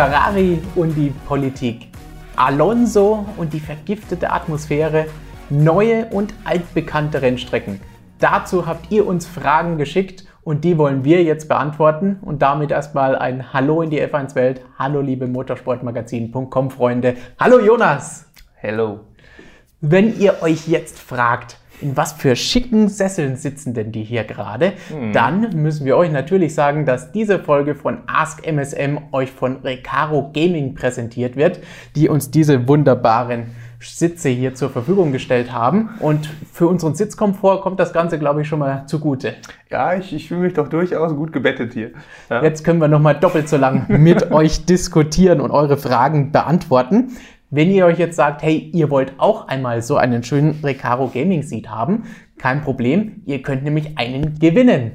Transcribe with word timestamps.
Ferrari 0.00 0.58
und 0.76 0.94
die 0.94 1.12
Politik, 1.26 1.88
Alonso 2.34 3.26
und 3.36 3.52
die 3.52 3.60
vergiftete 3.60 4.32
Atmosphäre, 4.32 5.04
neue 5.50 6.06
und 6.06 6.32
altbekannte 6.44 7.20
Rennstrecken. 7.20 7.82
Dazu 8.18 8.66
habt 8.66 8.90
ihr 8.90 9.06
uns 9.06 9.26
Fragen 9.26 9.76
geschickt 9.76 10.24
und 10.42 10.64
die 10.64 10.78
wollen 10.78 11.04
wir 11.04 11.22
jetzt 11.22 11.50
beantworten. 11.50 12.18
Und 12.22 12.40
damit 12.40 12.70
erstmal 12.70 13.14
ein 13.14 13.52
Hallo 13.52 13.82
in 13.82 13.90
die 13.90 14.00
F1-Welt. 14.00 14.62
Hallo, 14.78 15.02
liebe 15.02 15.26
Motorsportmagazin.com 15.26 16.70
Freunde. 16.70 17.16
Hallo, 17.38 17.60
Jonas. 17.60 18.24
Hello. 18.54 19.00
Wenn 19.82 20.18
ihr 20.18 20.40
euch 20.40 20.66
jetzt 20.66 20.98
fragt, 20.98 21.59
in 21.82 21.96
was 21.96 22.12
für 22.12 22.36
schicken 22.36 22.88
Sesseln 22.88 23.36
sitzen 23.36 23.74
denn 23.74 23.92
die 23.92 24.04
hier 24.04 24.24
gerade, 24.24 24.72
hm. 24.88 25.12
dann 25.12 25.50
müssen 25.54 25.84
wir 25.84 25.96
euch 25.96 26.10
natürlich 26.10 26.54
sagen, 26.54 26.86
dass 26.86 27.12
diese 27.12 27.38
Folge 27.38 27.74
von 27.74 27.98
Ask 28.06 28.46
MSM 28.46 28.98
euch 29.12 29.30
von 29.30 29.56
Recaro 29.58 30.30
Gaming 30.32 30.74
präsentiert 30.74 31.36
wird, 31.36 31.60
die 31.96 32.08
uns 32.08 32.30
diese 32.30 32.68
wunderbaren 32.68 33.46
Sitze 33.80 34.28
hier 34.28 34.54
zur 34.54 34.68
Verfügung 34.68 35.10
gestellt 35.10 35.52
haben. 35.52 35.90
Und 36.00 36.28
für 36.52 36.68
unseren 36.68 36.94
Sitzkomfort 36.94 37.62
kommt 37.62 37.80
das 37.80 37.92
Ganze, 37.92 38.18
glaube 38.18 38.42
ich, 38.42 38.48
schon 38.48 38.58
mal 38.58 38.84
zugute. 38.86 39.34
Ja, 39.70 39.94
ich, 39.94 40.12
ich 40.12 40.28
fühle 40.28 40.40
mich 40.42 40.54
doch 40.54 40.68
durchaus 40.68 41.14
gut 41.14 41.32
gebettet 41.32 41.72
hier. 41.72 41.92
Ja. 42.28 42.42
Jetzt 42.42 42.62
können 42.62 42.80
wir 42.80 42.88
noch 42.88 43.00
mal 43.00 43.14
doppelt 43.14 43.48
so 43.48 43.56
lang 43.56 43.86
mit 43.88 44.30
euch 44.32 44.66
diskutieren 44.66 45.40
und 45.40 45.50
eure 45.50 45.78
Fragen 45.78 46.30
beantworten. 46.30 47.16
Wenn 47.52 47.72
ihr 47.72 47.84
euch 47.84 47.98
jetzt 47.98 48.14
sagt, 48.14 48.42
hey, 48.42 48.70
ihr 48.72 48.90
wollt 48.90 49.14
auch 49.18 49.48
einmal 49.48 49.82
so 49.82 49.96
einen 49.96 50.22
schönen 50.22 50.60
Recaro 50.62 51.08
Gaming 51.08 51.42
Seat 51.42 51.68
haben, 51.68 52.04
kein 52.38 52.60
Problem, 52.60 53.22
ihr 53.26 53.42
könnt 53.42 53.64
nämlich 53.64 53.98
einen 53.98 54.38
gewinnen. 54.38 54.92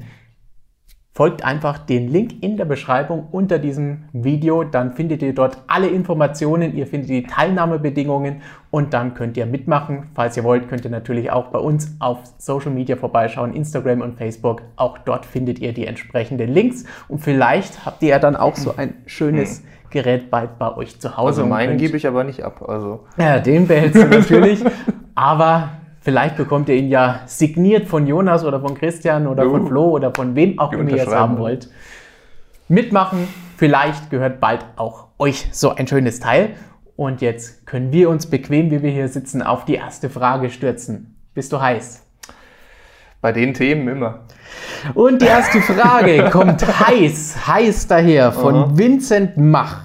Folgt 1.12 1.44
einfach 1.44 1.80
den 1.80 2.08
Link 2.08 2.42
in 2.42 2.56
der 2.56 2.64
Beschreibung 2.64 3.28
unter 3.32 3.60
diesem 3.60 4.06
Video, 4.14 4.64
dann 4.64 4.94
findet 4.94 5.22
ihr 5.22 5.34
dort 5.34 5.64
alle 5.68 5.88
Informationen, 5.88 6.76
ihr 6.76 6.88
findet 6.88 7.10
die 7.10 7.24
Teilnahmebedingungen 7.24 8.42
und 8.72 8.94
dann 8.94 9.16
könnt 9.16 9.36
ihr 9.36 9.46
mitmachen. 9.46 10.08
Falls 10.14 10.38
ihr 10.38 10.46
wollt, 10.46 10.70
könnt 10.70 10.86
ihr 10.86 10.92
natürlich 10.92 11.32
auch 11.32 11.48
bei 11.48 11.60
uns 11.60 11.98
auf 12.00 12.20
Social 12.38 12.72
Media 12.72 12.96
vorbeischauen, 12.96 13.54
Instagram 13.54 14.00
und 14.00 14.18
Facebook. 14.18 14.62
Auch 14.78 14.98
dort 14.98 15.26
findet 15.26 15.60
ihr 15.60 15.74
die 15.74 15.88
entsprechenden 15.88 16.54
Links 16.54 16.86
und 17.10 17.20
vielleicht 17.20 17.86
habt 17.86 18.02
ihr 18.02 18.10
ja 18.10 18.20
dann 18.20 18.38
auch 18.38 18.56
so 18.56 18.76
ein 18.78 18.94
schönes 19.06 19.62
Gerät 19.96 20.30
bald 20.30 20.60
bei 20.60 20.76
euch 20.76 21.00
zu 21.00 21.16
Hause. 21.16 21.42
Also 21.42 21.46
meinen 21.46 21.78
gebe 21.78 21.96
ich 21.96 22.06
aber 22.06 22.26
nicht 22.26 22.44
ab. 22.44 22.62
Also. 22.68 23.06
Ja, 23.18 23.40
den 23.40 23.66
behältst 23.66 23.96
du 23.96 24.06
natürlich. 24.10 24.62
aber 25.16 25.70
vielleicht 26.02 26.36
bekommt 26.36 26.68
ihr 26.68 26.76
ihn 26.76 26.90
ja 26.90 27.22
signiert 27.28 27.88
von 27.88 28.06
Jonas 28.06 28.44
oder 28.44 28.60
von 28.60 28.76
Christian 28.76 29.26
oder 29.26 29.48
uh, 29.48 29.52
von 29.52 29.68
Flo 29.68 29.92
oder 29.92 30.14
von 30.14 30.36
wem 30.36 30.60
auch 30.60 30.74
immer 30.74 30.90
ihr 30.90 31.08
es 31.08 31.16
haben 31.16 31.38
wollt. 31.38 31.70
Mitmachen, 32.68 33.26
vielleicht 33.56 34.10
gehört 34.10 34.42
bald 34.42 34.66
auch 34.76 35.06
euch 35.18 35.48
so 35.54 35.74
ein 35.74 35.88
schönes 35.88 36.20
Teil. 36.20 36.50
Und 36.98 37.22
jetzt 37.22 37.66
können 37.66 37.94
wir 37.94 38.10
uns 38.10 38.26
bequem, 38.26 38.72
wie 38.72 38.84
wir 38.84 38.92
hier 38.92 39.08
sitzen, 39.08 39.42
auf 39.42 39.64
die 39.64 39.76
erste 39.76 40.10
Frage 40.10 40.50
stürzen. 40.50 41.16
Bist 41.34 41.54
du 41.54 41.62
heiß? 41.62 42.06
Bei 43.22 43.32
den 43.32 43.54
Themen 43.54 43.88
immer. 43.88 44.26
Und 44.94 45.22
die 45.22 45.26
erste 45.26 45.62
Frage 45.62 46.30
kommt 46.32 46.68
heiß, 46.88 47.48
heiß 47.48 47.88
daher 47.88 48.34
von 48.34 48.56
-huh. 48.56 48.78
Vincent 48.78 49.38
Mach. 49.38 49.85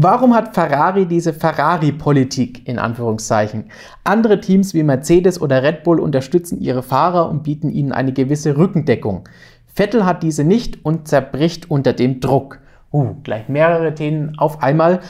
Warum 0.00 0.32
hat 0.32 0.54
Ferrari 0.54 1.06
diese 1.06 1.32
Ferrari-Politik 1.32 2.68
in 2.68 2.78
Anführungszeichen? 2.78 3.72
Andere 4.04 4.40
Teams 4.40 4.72
wie 4.72 4.84
Mercedes 4.84 5.40
oder 5.40 5.64
Red 5.64 5.82
Bull 5.82 5.98
unterstützen 5.98 6.60
ihre 6.60 6.84
Fahrer 6.84 7.28
und 7.28 7.42
bieten 7.42 7.68
ihnen 7.68 7.90
eine 7.90 8.12
gewisse 8.12 8.56
Rückendeckung. 8.56 9.28
Vettel 9.66 10.06
hat 10.06 10.22
diese 10.22 10.44
nicht 10.44 10.84
und 10.84 11.08
zerbricht 11.08 11.68
unter 11.68 11.94
dem 11.94 12.20
Druck. 12.20 12.60
Uh, 12.92 13.16
gleich 13.24 13.48
mehrere 13.48 13.92
Themen 13.92 14.38
auf 14.38 14.62
einmal. 14.62 15.00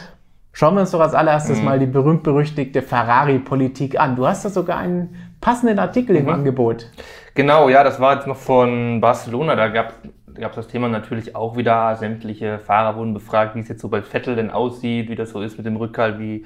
Schauen 0.52 0.74
wir 0.74 0.80
uns 0.80 0.92
doch 0.92 1.00
als 1.00 1.12
allererstes 1.12 1.58
mhm. 1.58 1.64
mal 1.66 1.78
die 1.78 1.84
berühmt-berüchtigte 1.84 2.80
Ferrari-Politik 2.80 4.00
an. 4.00 4.16
Du 4.16 4.26
hast 4.26 4.46
da 4.46 4.48
sogar 4.48 4.78
einen 4.78 5.14
passenden 5.42 5.78
Artikel 5.80 6.14
mhm. 6.14 6.28
im 6.28 6.28
Angebot. 6.30 6.90
Genau, 7.34 7.68
ja, 7.68 7.84
das 7.84 8.00
war 8.00 8.14
jetzt 8.14 8.26
noch 8.26 8.38
von 8.38 9.02
Barcelona. 9.02 9.54
Da 9.54 9.68
gab 9.68 9.92
es 10.46 10.54
das 10.54 10.68
Thema 10.68 10.88
natürlich 10.88 11.34
auch 11.34 11.56
wieder. 11.56 11.96
Sämtliche 11.96 12.58
Fahrer 12.58 12.96
wurden 12.96 13.14
befragt, 13.14 13.54
wie 13.54 13.60
es 13.60 13.68
jetzt 13.68 13.80
so 13.80 13.88
bei 13.88 14.02
Vettel 14.02 14.36
denn 14.36 14.50
aussieht, 14.50 15.08
wie 15.08 15.16
das 15.16 15.30
so 15.30 15.42
ist 15.42 15.56
mit 15.56 15.66
dem 15.66 15.76
Rückhalt, 15.76 16.18
wie 16.18 16.44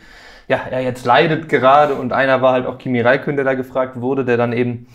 ja, 0.49 0.61
er 0.71 0.81
jetzt 0.81 1.05
leidet 1.05 1.49
gerade. 1.49 1.95
Und 1.95 2.13
einer 2.13 2.43
war 2.43 2.53
halt 2.53 2.67
auch 2.67 2.79
Kimi 2.79 3.01
Räikkönen, 3.01 3.37
der 3.37 3.45
da 3.45 3.55
gefragt 3.55 4.01
wurde, 4.01 4.25
der 4.25 4.37
dann 4.37 4.53
eben 4.53 4.87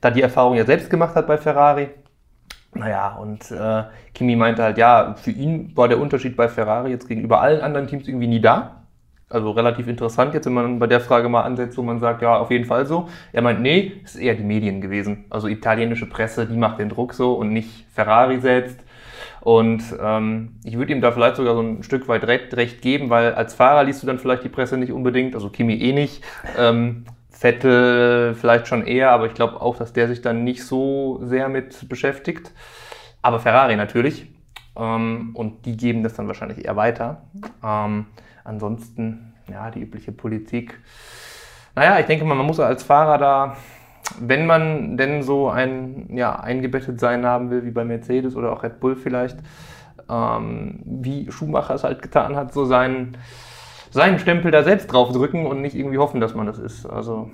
da 0.00 0.10
die 0.10 0.22
Erfahrung 0.22 0.56
ja 0.56 0.64
selbst 0.64 0.90
gemacht 0.90 1.14
hat 1.14 1.26
bei 1.26 1.38
Ferrari. 1.38 1.90
Naja, 2.74 3.16
und 3.16 3.50
äh, 3.50 3.84
Kimi 4.14 4.34
meinte 4.36 4.62
halt, 4.62 4.78
ja, 4.78 5.14
für 5.16 5.30
ihn 5.30 5.76
war 5.76 5.88
der 5.88 6.00
Unterschied 6.00 6.36
bei 6.36 6.48
Ferrari 6.48 6.90
jetzt 6.90 7.06
gegenüber 7.06 7.40
allen 7.40 7.60
anderen 7.60 7.86
Teams 7.86 8.08
irgendwie 8.08 8.28
nie 8.28 8.40
da. 8.40 8.81
Also 9.32 9.50
relativ 9.50 9.88
interessant 9.88 10.34
jetzt, 10.34 10.46
wenn 10.46 10.52
man 10.52 10.78
bei 10.78 10.86
der 10.86 11.00
Frage 11.00 11.28
mal 11.28 11.42
ansetzt, 11.42 11.78
wo 11.78 11.82
man 11.82 12.00
sagt, 12.00 12.22
ja, 12.22 12.36
auf 12.36 12.50
jeden 12.50 12.66
Fall 12.66 12.86
so. 12.86 13.08
Er 13.32 13.42
meint, 13.42 13.60
nee, 13.60 13.92
es 14.04 14.14
ist 14.14 14.20
eher 14.20 14.34
die 14.34 14.44
Medien 14.44 14.80
gewesen. 14.80 15.24
Also 15.30 15.48
italienische 15.48 16.06
Presse, 16.06 16.46
die 16.46 16.56
macht 16.56 16.78
den 16.78 16.88
Druck 16.88 17.14
so 17.14 17.32
und 17.34 17.52
nicht 17.52 17.86
Ferrari 17.94 18.40
selbst. 18.40 18.78
Und 19.40 19.82
ähm, 20.00 20.60
ich 20.64 20.76
würde 20.78 20.92
ihm 20.92 21.00
da 21.00 21.10
vielleicht 21.10 21.36
sogar 21.36 21.54
so 21.54 21.62
ein 21.62 21.82
Stück 21.82 22.06
weit 22.08 22.24
recht, 22.24 22.54
recht, 22.54 22.80
geben, 22.82 23.10
weil 23.10 23.34
als 23.34 23.54
Fahrer 23.54 23.84
liest 23.84 24.02
du 24.02 24.06
dann 24.06 24.18
vielleicht 24.18 24.44
die 24.44 24.48
Presse 24.48 24.76
nicht 24.76 24.92
unbedingt, 24.92 25.34
also 25.34 25.48
Kimi 25.48 25.74
eh 25.74 25.92
nicht. 25.92 26.22
Ähm, 26.56 27.04
Vettel 27.30 28.34
vielleicht 28.34 28.68
schon 28.68 28.86
eher, 28.86 29.10
aber 29.10 29.26
ich 29.26 29.34
glaube 29.34 29.60
auch, 29.60 29.76
dass 29.76 29.92
der 29.92 30.06
sich 30.06 30.22
dann 30.22 30.44
nicht 30.44 30.64
so 30.64 31.20
sehr 31.24 31.48
mit 31.48 31.88
beschäftigt. 31.88 32.52
Aber 33.20 33.40
Ferrari 33.40 33.74
natürlich. 33.74 34.31
Ähm, 34.76 35.30
und 35.34 35.66
die 35.66 35.76
geben 35.76 36.02
das 36.02 36.14
dann 36.14 36.26
wahrscheinlich 36.26 36.64
eher 36.64 36.76
weiter. 36.76 37.22
Ähm, 37.64 38.06
ansonsten, 38.44 39.34
ja, 39.50 39.70
die 39.70 39.80
übliche 39.80 40.12
Politik. 40.12 40.80
Naja, 41.74 41.98
ich 41.98 42.06
denke 42.06 42.24
mal, 42.24 42.34
man 42.34 42.46
muss 42.46 42.60
als 42.60 42.82
Fahrer 42.82 43.18
da, 43.18 43.56
wenn 44.20 44.46
man 44.46 44.96
denn 44.96 45.22
so 45.22 45.48
ein 45.48 46.08
ja, 46.14 46.38
eingebettet 46.38 47.00
sein 47.00 47.24
haben 47.24 47.50
will, 47.50 47.64
wie 47.64 47.70
bei 47.70 47.84
Mercedes 47.84 48.36
oder 48.36 48.52
auch 48.52 48.62
Red 48.62 48.80
Bull 48.80 48.96
vielleicht, 48.96 49.38
ähm, 50.08 50.80
wie 50.84 51.30
Schumacher 51.30 51.74
es 51.74 51.84
halt 51.84 52.02
getan 52.02 52.36
hat, 52.36 52.52
so 52.52 52.64
seinen, 52.64 53.16
seinen 53.90 54.18
Stempel 54.18 54.50
da 54.50 54.62
selbst 54.62 54.92
drauf 54.92 55.12
drücken 55.12 55.46
und 55.46 55.60
nicht 55.62 55.76
irgendwie 55.76 55.98
hoffen, 55.98 56.20
dass 56.20 56.34
man 56.34 56.46
das 56.46 56.58
ist. 56.58 56.86
Also. 56.86 57.30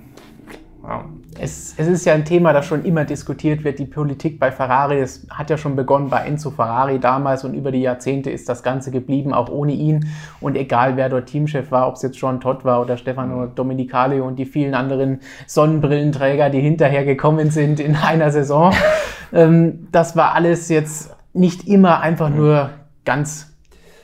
Es, 1.39 1.73
es, 1.77 1.87
ist 1.87 2.05
ja 2.05 2.13
ein 2.13 2.25
Thema, 2.25 2.51
das 2.53 2.65
schon 2.65 2.83
immer 2.83 3.05
diskutiert 3.05 3.63
wird, 3.63 3.79
die 3.79 3.85
Politik 3.85 4.39
bei 4.39 4.51
Ferrari. 4.51 4.99
Es 4.99 5.27
hat 5.29 5.49
ja 5.49 5.57
schon 5.57 5.75
begonnen 5.75 6.09
bei 6.09 6.25
Enzo 6.25 6.51
Ferrari 6.51 6.99
damals 6.99 7.43
und 7.43 7.53
über 7.53 7.71
die 7.71 7.81
Jahrzehnte 7.81 8.29
ist 8.29 8.49
das 8.49 8.63
Ganze 8.63 8.91
geblieben, 8.91 9.33
auch 9.33 9.49
ohne 9.49 9.73
ihn. 9.73 10.09
Und 10.41 10.57
egal, 10.57 10.97
wer 10.97 11.07
dort 11.07 11.27
Teamchef 11.27 11.71
war, 11.71 11.87
ob 11.87 11.95
es 11.95 12.01
jetzt 12.01 12.17
John 12.17 12.41
Todd 12.41 12.65
war 12.65 12.81
oder 12.81 12.97
Stefano 12.97 13.47
mhm. 13.47 13.55
Domenicali 13.55 14.19
und 14.19 14.37
die 14.37 14.45
vielen 14.45 14.73
anderen 14.73 15.19
Sonnenbrillenträger, 15.47 16.49
die 16.49 16.59
hinterher 16.59 17.05
gekommen 17.05 17.51
sind 17.51 17.79
in 17.79 17.95
einer 18.03 18.31
Saison, 18.31 18.73
ähm, 19.33 19.87
das 19.91 20.15
war 20.15 20.33
alles 20.33 20.69
jetzt 20.69 21.15
nicht 21.33 21.67
immer 21.67 22.01
einfach 22.01 22.29
mhm. 22.29 22.37
nur 22.37 22.69
ganz 23.05 23.48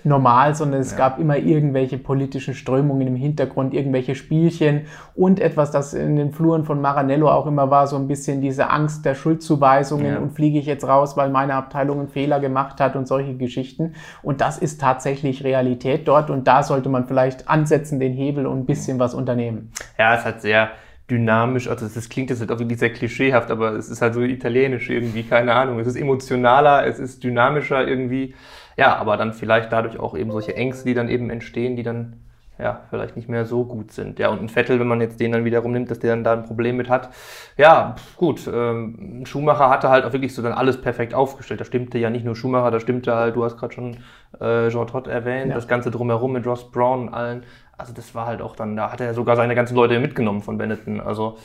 normal, 0.06 0.56
sondern 0.56 0.82
es 0.82 0.92
ja. 0.92 0.98
gab 0.98 1.20
immer 1.20 1.38
irgendwelche 1.38 1.98
politischen 1.98 2.54
Strömungen 2.54 3.08
im 3.08 3.16
Hintergrund, 3.16 3.74
irgendwelche 3.74 4.16
Spielchen 4.16 4.82
und 5.16 5.40
etwas, 5.40 5.72
das 5.72 5.94
in 5.94 6.16
den 6.16 6.32
Fluren 6.32 6.64
von 6.64 6.80
Maranello 6.80 7.30
auch 7.30 7.48
immer 7.48 7.72
war, 7.72 7.88
so 7.88 7.96
ein 7.96 8.08
bisschen 8.08 8.40
diese 8.40 8.70
Angst 8.70 9.06
der 9.06 9.16
Schuldzuweisungen 9.16 10.14
ja. 10.14 10.20
und 10.20 10.32
fliege 10.32 10.60
ich 10.60 10.68
jetzt 10.68 10.88
raus, 10.88 11.18
weil 11.18 11.30
meine 11.30 11.56
Abteilung 11.56 12.00
einen 12.00 12.10
Fehler 12.10 12.40
gemacht 12.40 12.80
hat 12.80 12.96
und 12.96 13.08
solche 13.08 13.36
Geschichten. 13.36 13.94
Und 14.22 14.42
das 14.42 14.57
ist 14.57 14.80
tatsächlich 14.80 15.44
Realität 15.44 16.08
dort 16.08 16.30
und 16.30 16.48
da 16.48 16.63
sollte 16.63 16.90
man 16.90 17.08
vielleicht 17.08 17.50
ansetzen, 17.50 18.00
den 18.00 18.13
Hebel 18.13 18.46
und 18.46 18.60
ein 18.60 18.66
bisschen 18.66 19.00
was 19.00 19.13
unternehmen. 19.13 19.72
Ja, 19.98 20.16
es 20.16 20.24
hat 20.24 20.42
sehr 20.42 20.69
dynamisch, 21.10 21.68
also 21.68 21.88
das 21.88 22.10
klingt 22.10 22.30
jetzt 22.30 22.40
halt 22.40 22.51
auch 22.51 22.60
wirklich 22.60 22.80
sehr 22.80 22.92
klischeehaft, 22.92 23.51
aber 23.51 23.74
es 23.74 23.90
ist 23.90 24.01
halt 24.01 24.13
so 24.16 24.22
italienisch 24.22 24.90
irgendwie, 24.90 25.24
keine 25.24 25.54
Ahnung. 25.54 25.80
Es 25.80 25.88
ist 25.88 25.96
emotionaler, 25.96 26.86
es 26.88 27.00
ist 27.00 27.24
dynamischer 27.24 27.88
irgendwie. 27.88 28.34
Ja, 28.77 28.95
aber 28.95 29.18
dann 29.18 29.33
vielleicht 29.33 29.72
dadurch 29.72 30.00
auch 30.00 30.16
eben 30.18 30.31
solche 30.31 30.56
Ängste, 30.56 30.86
die 30.86 30.94
dann 30.94 31.10
eben 31.10 31.30
entstehen, 31.30 31.75
die 31.75 31.83
dann 31.83 32.25
ja, 32.57 32.81
vielleicht 32.89 33.16
nicht 33.18 33.27
mehr 33.27 33.45
so 33.45 33.66
gut 33.66 33.92
sind. 33.92 34.18
Ja, 34.18 34.30
und 34.30 34.42
ein 34.42 34.50
Vettel, 34.50 34.80
wenn 34.80 34.88
man 34.88 35.01
jetzt 35.01 35.19
den 35.19 35.33
dann 35.33 35.44
wiederum 35.44 35.74
nimmt, 35.74 35.92
dass 35.92 36.00
der 36.00 36.12
dann 36.12 36.24
da 36.24 36.33
ein 36.33 36.45
Problem 36.45 36.77
mit 36.77 36.89
hat. 36.89 37.10
Ja, 37.57 37.95
gut, 38.16 38.50
ähm, 38.51 39.25
Schumacher 39.25 39.69
hatte 39.69 39.89
halt 39.89 40.06
auch 40.06 40.13
wirklich 40.13 40.33
so 40.33 40.42
dann 40.42 40.54
alles 40.54 40.80
perfekt 40.80 41.13
aufgestellt. 41.13 41.60
Da 41.60 41.66
stimmte 41.66 41.98
ja 41.98 42.10
nicht 42.10 42.24
nur 42.24 42.36
Schumacher, 42.36 42.72
da 42.72 42.80
stimmte 42.80 43.13
halt, 43.13 43.36
du 43.36 43.44
hast 43.44 43.57
gerade 43.57 43.74
schon 43.74 43.98
äh, 44.39 44.69
Jean 44.69 44.88
Todt 44.88 45.07
erwähnt, 45.07 45.50
ja. 45.50 45.56
das 45.56 45.68
Ganze 45.68 45.92
drumherum 45.92 46.31
mit 46.31 46.48
Ross 46.48 46.72
Brown 46.72 47.07
und 47.07 47.13
allen. 47.13 47.44
Also 47.77 47.92
das 47.94 48.16
war 48.16 48.25
halt 48.25 48.42
auch 48.42 48.56
dann, 48.56 48.77
da 48.77 48.89
hat 48.92 49.01
er 49.01 49.13
sogar 49.13 49.36
seine 49.36 49.54
ganzen 49.54 49.75
Leute 49.75 50.00
mitgenommen 50.00 50.42
von 50.42 50.57
Benetton. 50.57 51.01
Also 51.01 51.38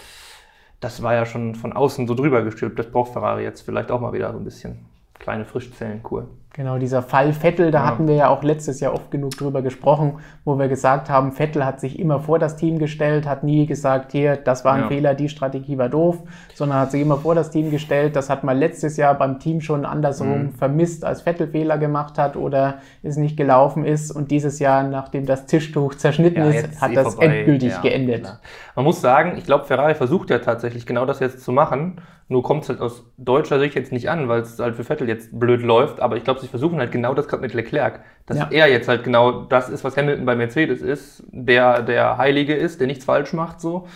das 0.79 1.03
war 1.03 1.15
ja 1.15 1.27
schon 1.27 1.56
von 1.56 1.73
außen 1.73 2.06
so 2.06 2.15
drüber 2.15 2.43
gestülpt. 2.43 2.79
Das 2.79 2.87
braucht 2.87 3.12
Ferrari 3.12 3.43
jetzt 3.43 3.62
vielleicht 3.62 3.91
auch 3.91 4.00
mal 4.00 4.12
wieder 4.12 4.31
so 4.32 4.38
ein 4.38 4.44
bisschen. 4.44 4.87
Kleine 5.19 5.44
Frischzellenkur. 5.44 6.29
Genau, 6.52 6.79
dieser 6.79 7.02
Fall 7.02 7.32
Vettel, 7.32 7.70
da 7.70 7.79
ja. 7.79 7.87
hatten 7.87 8.08
wir 8.08 8.17
ja 8.17 8.29
auch 8.29 8.43
letztes 8.43 8.81
Jahr 8.81 8.93
oft 8.93 9.12
genug 9.12 9.37
drüber 9.37 9.62
gesprochen, 9.62 10.19
wo 10.44 10.58
wir 10.58 10.67
gesagt 10.67 11.08
haben, 11.08 11.31
Vettel 11.31 11.64
hat 11.64 11.79
sich 11.79 11.97
immer 11.97 12.19
vor 12.19 12.41
das 12.41 12.56
Team 12.56 12.81
gestellt, 12.81 13.25
hat 13.29 13.44
nie 13.44 13.67
gesagt, 13.67 14.11
hier, 14.11 14.37
das 14.37 14.64
war 14.64 14.75
ein 14.75 14.82
ja. 14.82 14.88
Fehler, 14.88 15.14
die 15.14 15.29
Strategie 15.29 15.79
war 15.79 15.88
doof, 15.88 16.19
sondern 16.55 16.81
hat 16.81 16.91
sich 16.91 17.02
immer 17.02 17.19
vor 17.19 17.37
das 17.37 17.50
Team 17.50 17.70
gestellt. 17.70 18.17
Das 18.17 18.29
hat 18.31 18.43
man 18.43 18.58
letztes 18.58 18.97
Jahr 18.97 19.14
beim 19.14 19.38
Team 19.38 19.61
schon 19.61 19.85
andersrum 19.85 20.43
mhm. 20.43 20.52
vermisst, 20.55 21.05
als 21.05 21.23
Vettel 21.23 21.47
Fehler 21.47 21.79
gemacht 21.79 22.19
hat 22.19 22.37
oder 22.37 22.79
es 23.05 23.17
nicht 23.17 23.37
gelaufen 23.37 23.85
ist. 23.85 24.11
Und 24.11 24.32
dieses 24.32 24.58
Jahr, 24.58 24.82
nachdem 24.82 25.26
das 25.26 25.46
Tischtuch 25.46 25.94
zerschnitten 25.94 26.43
ja, 26.43 26.50
ist, 26.50 26.81
hat 26.81 26.91
eh 26.91 26.94
das 26.96 27.14
vorbei. 27.14 27.38
endgültig 27.38 27.81
geendet. 27.81 28.25
Klar. 28.25 28.41
Man 28.75 28.85
muss 28.85 29.00
sagen, 29.00 29.37
ich 29.38 29.44
glaube, 29.44 29.67
Ferrari 29.67 29.94
versucht 29.94 30.31
ja 30.31 30.41
tatsächlich 30.41 30.85
genau 30.85 31.06
das 31.06 31.20
jetzt 31.20 31.44
zu 31.44 31.53
machen 31.53 32.00
nur 32.31 32.44
kommt 32.44 32.62
es 32.62 32.69
halt 32.69 32.81
aus 32.81 33.05
deutscher 33.19 33.58
Sicht 33.58 33.75
jetzt 33.75 33.91
nicht 33.91 34.08
an, 34.08 34.29
weil 34.29 34.43
es 34.43 34.61
halt 34.61 34.76
für 34.76 34.85
Vettel 34.85 35.08
jetzt 35.08 35.37
blöd 35.37 35.62
läuft. 35.62 35.99
Aber 35.99 36.17
ich 36.17 36.23
glaube, 36.23 36.38
sie 36.41 36.49
versuchen 36.49 36.79
halt 36.79 36.93
genau 36.93 37.15
das 37.15 37.29
gerade 37.29 37.43
mit 37.43 37.55
Leclerc. 37.55 38.01
Dass 38.27 38.39
ja. 38.39 38.49
er 38.51 38.69
jetzt 38.69 38.89
halt 38.89 39.05
genau 39.05 39.43
das 39.43 39.69
ist, 39.69 39.85
was 39.85 39.97
Hamilton 39.97 40.25
bei 40.25 40.37
Mercedes 40.37 40.83
ist. 40.83 41.25
Der, 41.31 41.83
der 41.83 42.19
Heilige 42.19 42.55
ist, 42.55 42.81
der 42.81 42.87
nichts 42.87 43.05
falsch 43.05 43.33
macht, 43.33 43.61
so. 43.61 43.87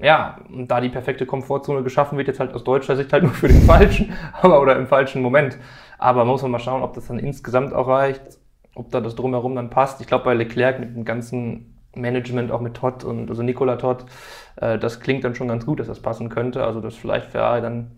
Ja, 0.00 0.38
und 0.48 0.68
da 0.68 0.80
die 0.80 0.88
perfekte 0.88 1.26
Komfortzone 1.26 1.82
geschaffen 1.82 2.18
wird, 2.18 2.26
jetzt 2.26 2.40
halt 2.40 2.54
aus 2.54 2.64
deutscher 2.64 2.96
Sicht 2.96 3.12
halt 3.12 3.22
nur 3.22 3.32
für 3.32 3.48
den 3.48 3.62
Falschen, 3.66 4.12
aber 4.40 4.60
oder 4.60 4.76
im 4.76 4.86
falschen 4.86 5.22
Moment. 5.22 5.58
Aber 5.98 6.24
muss 6.24 6.42
man 6.42 6.50
mal 6.50 6.58
schauen, 6.58 6.82
ob 6.82 6.94
das 6.94 7.06
dann 7.06 7.18
insgesamt 7.18 7.72
auch 7.72 7.86
reicht, 7.86 8.22
ob 8.74 8.90
da 8.90 9.00
das 9.00 9.14
drumherum 9.14 9.54
dann 9.54 9.70
passt. 9.70 10.00
Ich 10.00 10.06
glaube, 10.06 10.24
bei 10.24 10.34
Leclerc 10.34 10.80
mit 10.80 10.96
dem 10.96 11.04
ganzen 11.04 11.78
Management 11.94 12.50
auch 12.50 12.60
mit 12.60 12.74
Todd 12.74 13.04
und 13.04 13.28
also 13.28 13.42
Nicola 13.42 13.76
Todd, 13.76 14.04
äh, 14.56 14.78
das 14.78 15.00
klingt 15.00 15.24
dann 15.24 15.34
schon 15.34 15.48
ganz 15.48 15.66
gut, 15.66 15.78
dass 15.78 15.86
das 15.86 16.00
passen 16.00 16.28
könnte. 16.28 16.64
Also 16.64 16.80
dass 16.80 16.96
vielleicht 16.96 17.26
Ferrari 17.26 17.60
dann 17.60 17.92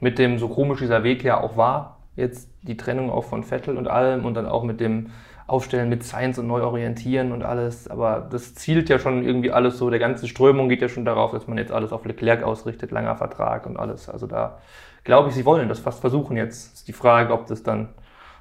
mit 0.00 0.18
dem, 0.18 0.38
so 0.38 0.48
komisch 0.48 0.80
dieser 0.80 1.04
Weg 1.04 1.22
ja 1.24 1.40
auch 1.40 1.56
war, 1.56 1.95
jetzt 2.16 2.50
die 2.62 2.76
Trennung 2.76 3.10
auch 3.10 3.24
von 3.24 3.44
Vettel 3.44 3.76
und 3.76 3.88
allem 3.88 4.24
und 4.24 4.34
dann 4.34 4.46
auch 4.46 4.64
mit 4.64 4.80
dem 4.80 5.10
Aufstellen 5.46 5.88
mit 5.88 6.02
Science 6.02 6.38
und 6.40 6.48
neu 6.48 6.62
orientieren 6.62 7.30
und 7.30 7.44
alles. 7.44 7.88
Aber 7.88 8.26
das 8.30 8.54
zielt 8.54 8.88
ja 8.88 8.98
schon 8.98 9.22
irgendwie 9.22 9.52
alles 9.52 9.78
so, 9.78 9.90
der 9.90 10.00
ganze 10.00 10.26
Strömung 10.26 10.68
geht 10.68 10.82
ja 10.82 10.88
schon 10.88 11.04
darauf, 11.04 11.30
dass 11.30 11.46
man 11.46 11.56
jetzt 11.58 11.70
alles 11.70 11.92
auf 11.92 12.04
Leclerc 12.04 12.42
ausrichtet, 12.42 12.90
langer 12.90 13.14
Vertrag 13.14 13.66
und 13.66 13.78
alles. 13.78 14.08
Also 14.08 14.26
da 14.26 14.58
glaube 15.04 15.28
ich, 15.28 15.36
sie 15.36 15.44
wollen 15.44 15.68
das 15.68 15.78
fast 15.78 16.00
versuchen 16.00 16.36
jetzt. 16.36 16.74
Ist 16.74 16.88
die 16.88 16.92
Frage, 16.92 17.32
ob 17.32 17.46
das 17.46 17.62
dann 17.62 17.90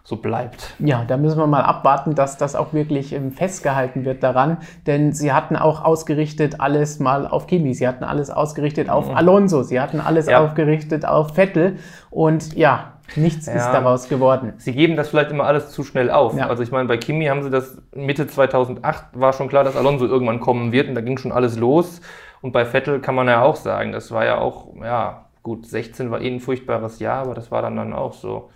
so 0.05 0.17
bleibt. 0.17 0.75
Ja, 0.77 1.03
da 1.03 1.17
müssen 1.17 1.39
wir 1.39 1.47
mal 1.47 1.63
abwarten, 1.63 2.13
dass 2.13 2.37
das 2.37 2.55
auch 2.55 2.73
wirklich 2.73 3.11
ähm, 3.11 3.31
festgehalten 3.31 4.05
wird 4.05 4.21
daran, 4.21 4.57
denn 4.85 5.13
sie 5.13 5.33
hatten 5.33 5.55
auch 5.55 5.83
ausgerichtet 5.83 6.59
alles 6.61 6.99
mal 6.99 7.27
auf 7.27 7.47
Kimi, 7.47 7.73
sie 7.73 7.87
hatten 7.87 8.03
alles 8.03 8.29
ausgerichtet 8.29 8.87
auf 8.87 9.09
mhm. 9.09 9.15
Alonso, 9.15 9.63
sie 9.63 9.81
hatten 9.81 9.99
alles 9.99 10.27
ja. 10.27 10.45
aufgerichtet 10.45 11.07
auf 11.07 11.33
Vettel 11.33 11.77
und 12.11 12.55
ja, 12.55 12.94
Nichts 13.15 13.45
ja. 13.45 13.53
ist 13.53 13.67
daraus 13.67 14.09
geworden. 14.09 14.53
Sie 14.57 14.73
geben 14.73 14.95
das 14.95 15.09
vielleicht 15.09 15.31
immer 15.31 15.45
alles 15.45 15.69
zu 15.69 15.83
schnell 15.83 16.09
auf. 16.09 16.35
Ja. 16.35 16.47
Also 16.47 16.63
ich 16.63 16.71
meine, 16.71 16.87
bei 16.87 16.97
Kimi 16.97 17.25
haben 17.25 17.43
sie 17.43 17.49
das 17.49 17.77
Mitte 17.93 18.27
2008 18.27 19.05
war 19.13 19.33
schon 19.33 19.47
klar, 19.47 19.63
dass 19.63 19.75
Alonso 19.75 20.05
irgendwann 20.05 20.39
kommen 20.39 20.71
wird 20.71 20.89
und 20.89 20.95
da 20.95 21.01
ging 21.01 21.17
schon 21.17 21.31
alles 21.31 21.57
los. 21.57 22.01
Und 22.41 22.51
bei 22.51 22.65
Vettel 22.65 22.99
kann 22.99 23.15
man 23.15 23.27
ja 23.27 23.41
auch 23.41 23.55
sagen, 23.55 23.91
das 23.91 24.11
war 24.11 24.25
ja 24.25 24.37
auch, 24.37 24.75
ja, 24.81 25.25
gut, 25.43 25.65
16 25.65 26.11
war 26.11 26.21
eh 26.21 26.27
ein 26.27 26.39
furchtbares 26.39 26.99
Jahr, 26.99 27.23
aber 27.23 27.33
das 27.33 27.51
war 27.51 27.61
dann 27.61 27.75
dann 27.75 27.93
auch 27.93 28.13
so. 28.13 28.49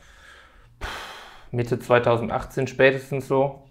Mitte 1.52 1.80
2018 1.80 2.68
spätestens 2.68 3.28
so, 3.28 3.64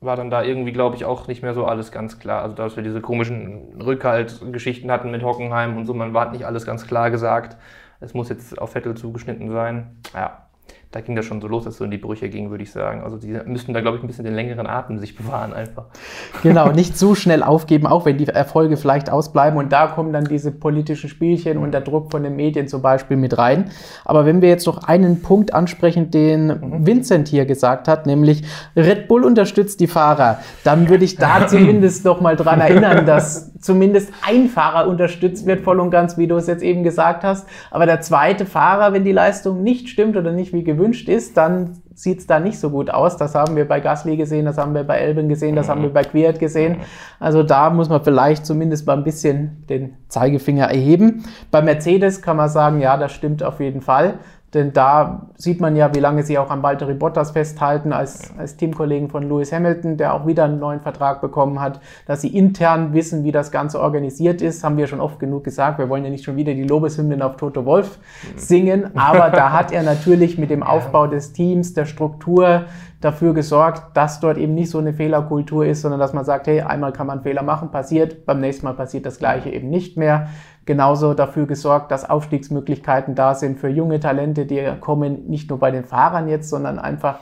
war 0.00 0.16
dann 0.16 0.30
da 0.30 0.42
irgendwie, 0.42 0.72
glaube 0.72 0.96
ich, 0.96 1.04
auch 1.04 1.26
nicht 1.26 1.42
mehr 1.42 1.54
so 1.54 1.64
alles 1.64 1.92
ganz 1.92 2.18
klar. 2.18 2.42
Also, 2.42 2.54
dass 2.54 2.76
wir 2.76 2.82
diese 2.82 3.00
komischen 3.00 3.80
Rückhaltgeschichten 3.80 4.90
hatten 4.90 5.10
mit 5.10 5.22
Hockenheim 5.22 5.76
und 5.76 5.86
so, 5.86 5.94
man 5.94 6.14
war 6.14 6.30
nicht 6.30 6.44
alles 6.44 6.64
ganz 6.66 6.86
klar 6.86 7.10
gesagt. 7.10 7.56
Es 8.00 8.14
muss 8.14 8.28
jetzt 8.28 8.58
auf 8.58 8.72
Vettel 8.72 8.94
zugeschnitten 8.94 9.50
sein. 9.50 9.96
Ja, 10.14 10.46
da 10.92 11.02
ging 11.02 11.14
das 11.14 11.26
schon 11.26 11.42
so 11.42 11.48
los, 11.48 11.64
dass 11.64 11.74
es 11.74 11.78
so 11.78 11.84
in 11.84 11.90
die 11.90 11.98
Brüche 11.98 12.28
ging, 12.30 12.48
würde 12.50 12.62
ich 12.62 12.70
sagen. 12.70 13.02
Also 13.02 13.18
die 13.18 13.38
müssten 13.44 13.74
da, 13.74 13.80
glaube 13.80 13.98
ich, 13.98 14.02
ein 14.02 14.06
bisschen 14.06 14.24
den 14.24 14.34
längeren 14.34 14.66
Atem 14.66 14.98
sich 14.98 15.16
bewahren 15.16 15.52
einfach. 15.52 15.86
Genau, 16.42 16.70
nicht 16.70 16.96
zu 16.96 17.14
schnell 17.14 17.42
aufgeben, 17.42 17.86
auch 17.86 18.04
wenn 18.06 18.18
die 18.18 18.26
Erfolge 18.26 18.76
vielleicht 18.76 19.10
ausbleiben. 19.10 19.58
Und 19.58 19.72
da 19.72 19.88
kommen 19.88 20.12
dann 20.12 20.24
diese 20.24 20.52
politischen 20.52 21.10
Spielchen 21.10 21.58
und 21.58 21.72
der 21.72 21.80
Druck 21.80 22.10
von 22.10 22.22
den 22.22 22.36
Medien 22.36 22.68
zum 22.68 22.82
Beispiel 22.82 23.16
mit 23.16 23.36
rein. 23.36 23.70
Aber 24.04 24.26
wenn 24.26 24.42
wir 24.42 24.48
jetzt 24.48 24.66
noch 24.66 24.84
einen 24.84 25.22
Punkt 25.22 25.52
ansprechen, 25.52 26.10
den 26.10 26.46
mhm. 26.46 26.86
Vincent 26.86 27.28
hier 27.28 27.46
gesagt 27.46 27.88
hat, 27.88 28.06
nämlich 28.06 28.44
Red 28.76 29.08
Bull 29.08 29.24
unterstützt 29.24 29.80
die 29.80 29.88
Fahrer, 29.88 30.38
dann 30.62 30.88
würde 30.88 31.04
ich 31.04 31.16
da 31.16 31.46
zumindest 31.48 32.04
noch 32.04 32.20
mal 32.20 32.36
dran 32.36 32.60
erinnern, 32.60 33.04
dass 33.04 33.52
zumindest 33.60 34.12
ein 34.26 34.48
Fahrer 34.48 34.88
unterstützt 34.88 35.46
wird, 35.46 35.62
voll 35.62 35.80
und 35.80 35.90
ganz, 35.90 36.18
wie 36.18 36.26
du 36.26 36.36
es 36.36 36.46
jetzt 36.46 36.62
eben 36.62 36.82
gesagt 36.82 37.24
hast. 37.24 37.48
Aber 37.70 37.86
der 37.86 38.00
zweite 38.00 38.46
Fahrer, 38.46 38.92
wenn 38.92 39.04
die 39.04 39.12
Leistung 39.12 39.62
nicht 39.62 39.88
stimmt 39.88 40.16
oder 40.16 40.32
nicht 40.32 40.52
wie 40.52 40.64
gewünscht 40.64 41.08
ist, 41.08 41.36
dann 41.36 41.78
sieht 41.94 42.18
es 42.18 42.26
da 42.26 42.38
nicht 42.38 42.58
so 42.58 42.70
gut 42.70 42.90
aus. 42.90 43.16
Das 43.16 43.34
haben 43.34 43.56
wir 43.56 43.66
bei 43.66 43.80
Gasly 43.80 44.16
gesehen, 44.16 44.44
das 44.44 44.58
haben 44.58 44.74
wir 44.74 44.84
bei 44.84 44.98
Elben 44.98 45.28
gesehen, 45.28 45.56
das 45.56 45.68
haben 45.68 45.82
wir 45.82 45.92
bei 45.92 46.02
Quiert 46.02 46.38
gesehen. 46.38 46.78
Also 47.18 47.42
da 47.42 47.70
muss 47.70 47.88
man 47.88 48.04
vielleicht 48.04 48.44
zumindest 48.44 48.86
mal 48.86 48.96
ein 48.96 49.04
bisschen 49.04 49.64
den 49.68 49.94
Zeigefinger 50.08 50.66
erheben. 50.66 51.24
Bei 51.50 51.62
Mercedes 51.62 52.20
kann 52.20 52.36
man 52.36 52.50
sagen, 52.50 52.80
ja, 52.80 52.98
das 52.98 53.12
stimmt 53.12 53.42
auf 53.42 53.60
jeden 53.60 53.80
Fall. 53.80 54.18
Denn 54.52 54.72
da 54.72 55.28
sieht 55.36 55.60
man 55.60 55.76
ja, 55.76 55.94
wie 55.94 56.00
lange 56.00 56.22
sie 56.22 56.38
auch 56.38 56.50
an 56.50 56.62
Valtteri 56.62 56.94
Bottas 56.94 57.32
festhalten, 57.32 57.92
als, 57.92 58.32
als 58.38 58.56
Teamkollegen 58.56 59.08
von 59.08 59.22
Lewis 59.28 59.52
Hamilton, 59.52 59.96
der 59.96 60.14
auch 60.14 60.26
wieder 60.26 60.44
einen 60.44 60.58
neuen 60.58 60.80
Vertrag 60.80 61.20
bekommen 61.20 61.60
hat, 61.60 61.80
dass 62.06 62.22
sie 62.22 62.28
intern 62.28 62.92
wissen, 62.92 63.24
wie 63.24 63.32
das 63.32 63.50
Ganze 63.50 63.80
organisiert 63.80 64.40
ist, 64.42 64.64
haben 64.64 64.76
wir 64.76 64.86
schon 64.86 65.00
oft 65.00 65.18
genug 65.18 65.44
gesagt. 65.44 65.78
Wir 65.78 65.88
wollen 65.88 66.04
ja 66.04 66.10
nicht 66.10 66.24
schon 66.24 66.36
wieder 66.36 66.54
die 66.54 66.64
Lobeshymnen 66.64 67.22
auf 67.22 67.36
Toto 67.36 67.64
Wolf 67.64 67.98
singen, 68.36 68.96
aber 68.96 69.30
da 69.30 69.52
hat 69.52 69.72
er 69.72 69.82
natürlich 69.82 70.38
mit 70.38 70.50
dem 70.50 70.62
Aufbau 70.66 71.06
des 71.06 71.32
Teams, 71.32 71.74
der 71.74 71.84
Struktur 71.84 72.64
dafür 73.00 73.34
gesorgt, 73.34 73.96
dass 73.96 74.20
dort 74.20 74.38
eben 74.38 74.54
nicht 74.54 74.70
so 74.70 74.78
eine 74.78 74.94
Fehlerkultur 74.94 75.66
ist, 75.66 75.82
sondern 75.82 76.00
dass 76.00 76.12
man 76.12 76.24
sagt, 76.24 76.46
hey, 76.46 76.62
einmal 76.62 76.92
kann 76.92 77.06
man 77.06 77.22
Fehler 77.22 77.42
machen, 77.42 77.70
passiert, 77.70 78.24
beim 78.24 78.40
nächsten 78.40 78.64
Mal 78.64 78.72
passiert 78.72 79.04
das 79.04 79.18
Gleiche 79.18 79.50
eben 79.50 79.68
nicht 79.68 79.96
mehr 79.96 80.28
genauso 80.66 81.14
dafür 81.14 81.46
gesorgt, 81.46 81.92
dass 81.92 82.08
Aufstiegsmöglichkeiten 82.08 83.14
da 83.14 83.34
sind 83.34 83.58
für 83.58 83.68
junge 83.68 84.00
Talente, 84.00 84.46
die 84.46 84.62
kommen 84.80 85.25
nicht 85.28 85.50
nur 85.50 85.58
bei 85.58 85.70
den 85.70 85.84
Fahrern 85.84 86.28
jetzt, 86.28 86.48
sondern 86.48 86.78
einfach 86.78 87.20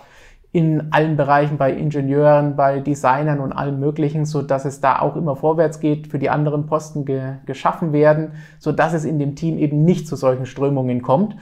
in 0.53 0.93
allen 0.93 1.17
Bereichen 1.17 1.57
bei 1.59 1.73
Ingenieuren, 1.73 2.55
bei 2.55 2.79
Designern 2.79 3.41
und 3.41 3.53
allem 3.53 3.81
Möglichen, 3.81 4.25
so 4.25 4.41
dass 4.41 4.65
es 4.65 4.81
da 4.81 5.01
auch 5.01 5.17
immer 5.17 5.35
vorwärts 5.35 5.81
geht, 5.81 6.07
für 6.07 6.21
die 6.21 6.31
anderen 6.31 6.67
Posten 6.67 7.05
ge 7.05 7.35
geschaffen 7.45 7.93
werden, 7.93 8.35
so 8.61 8.71
dass 8.71 8.93
es 8.93 9.05
in 9.05 9.19
dem 9.19 9.35
Team 9.35 9.59
eben 9.59 9.85
nicht 9.85 10.07
zu 10.07 10.15
solchen 10.15 10.47
Strömungen 10.47 11.03
kommt. 11.03 11.35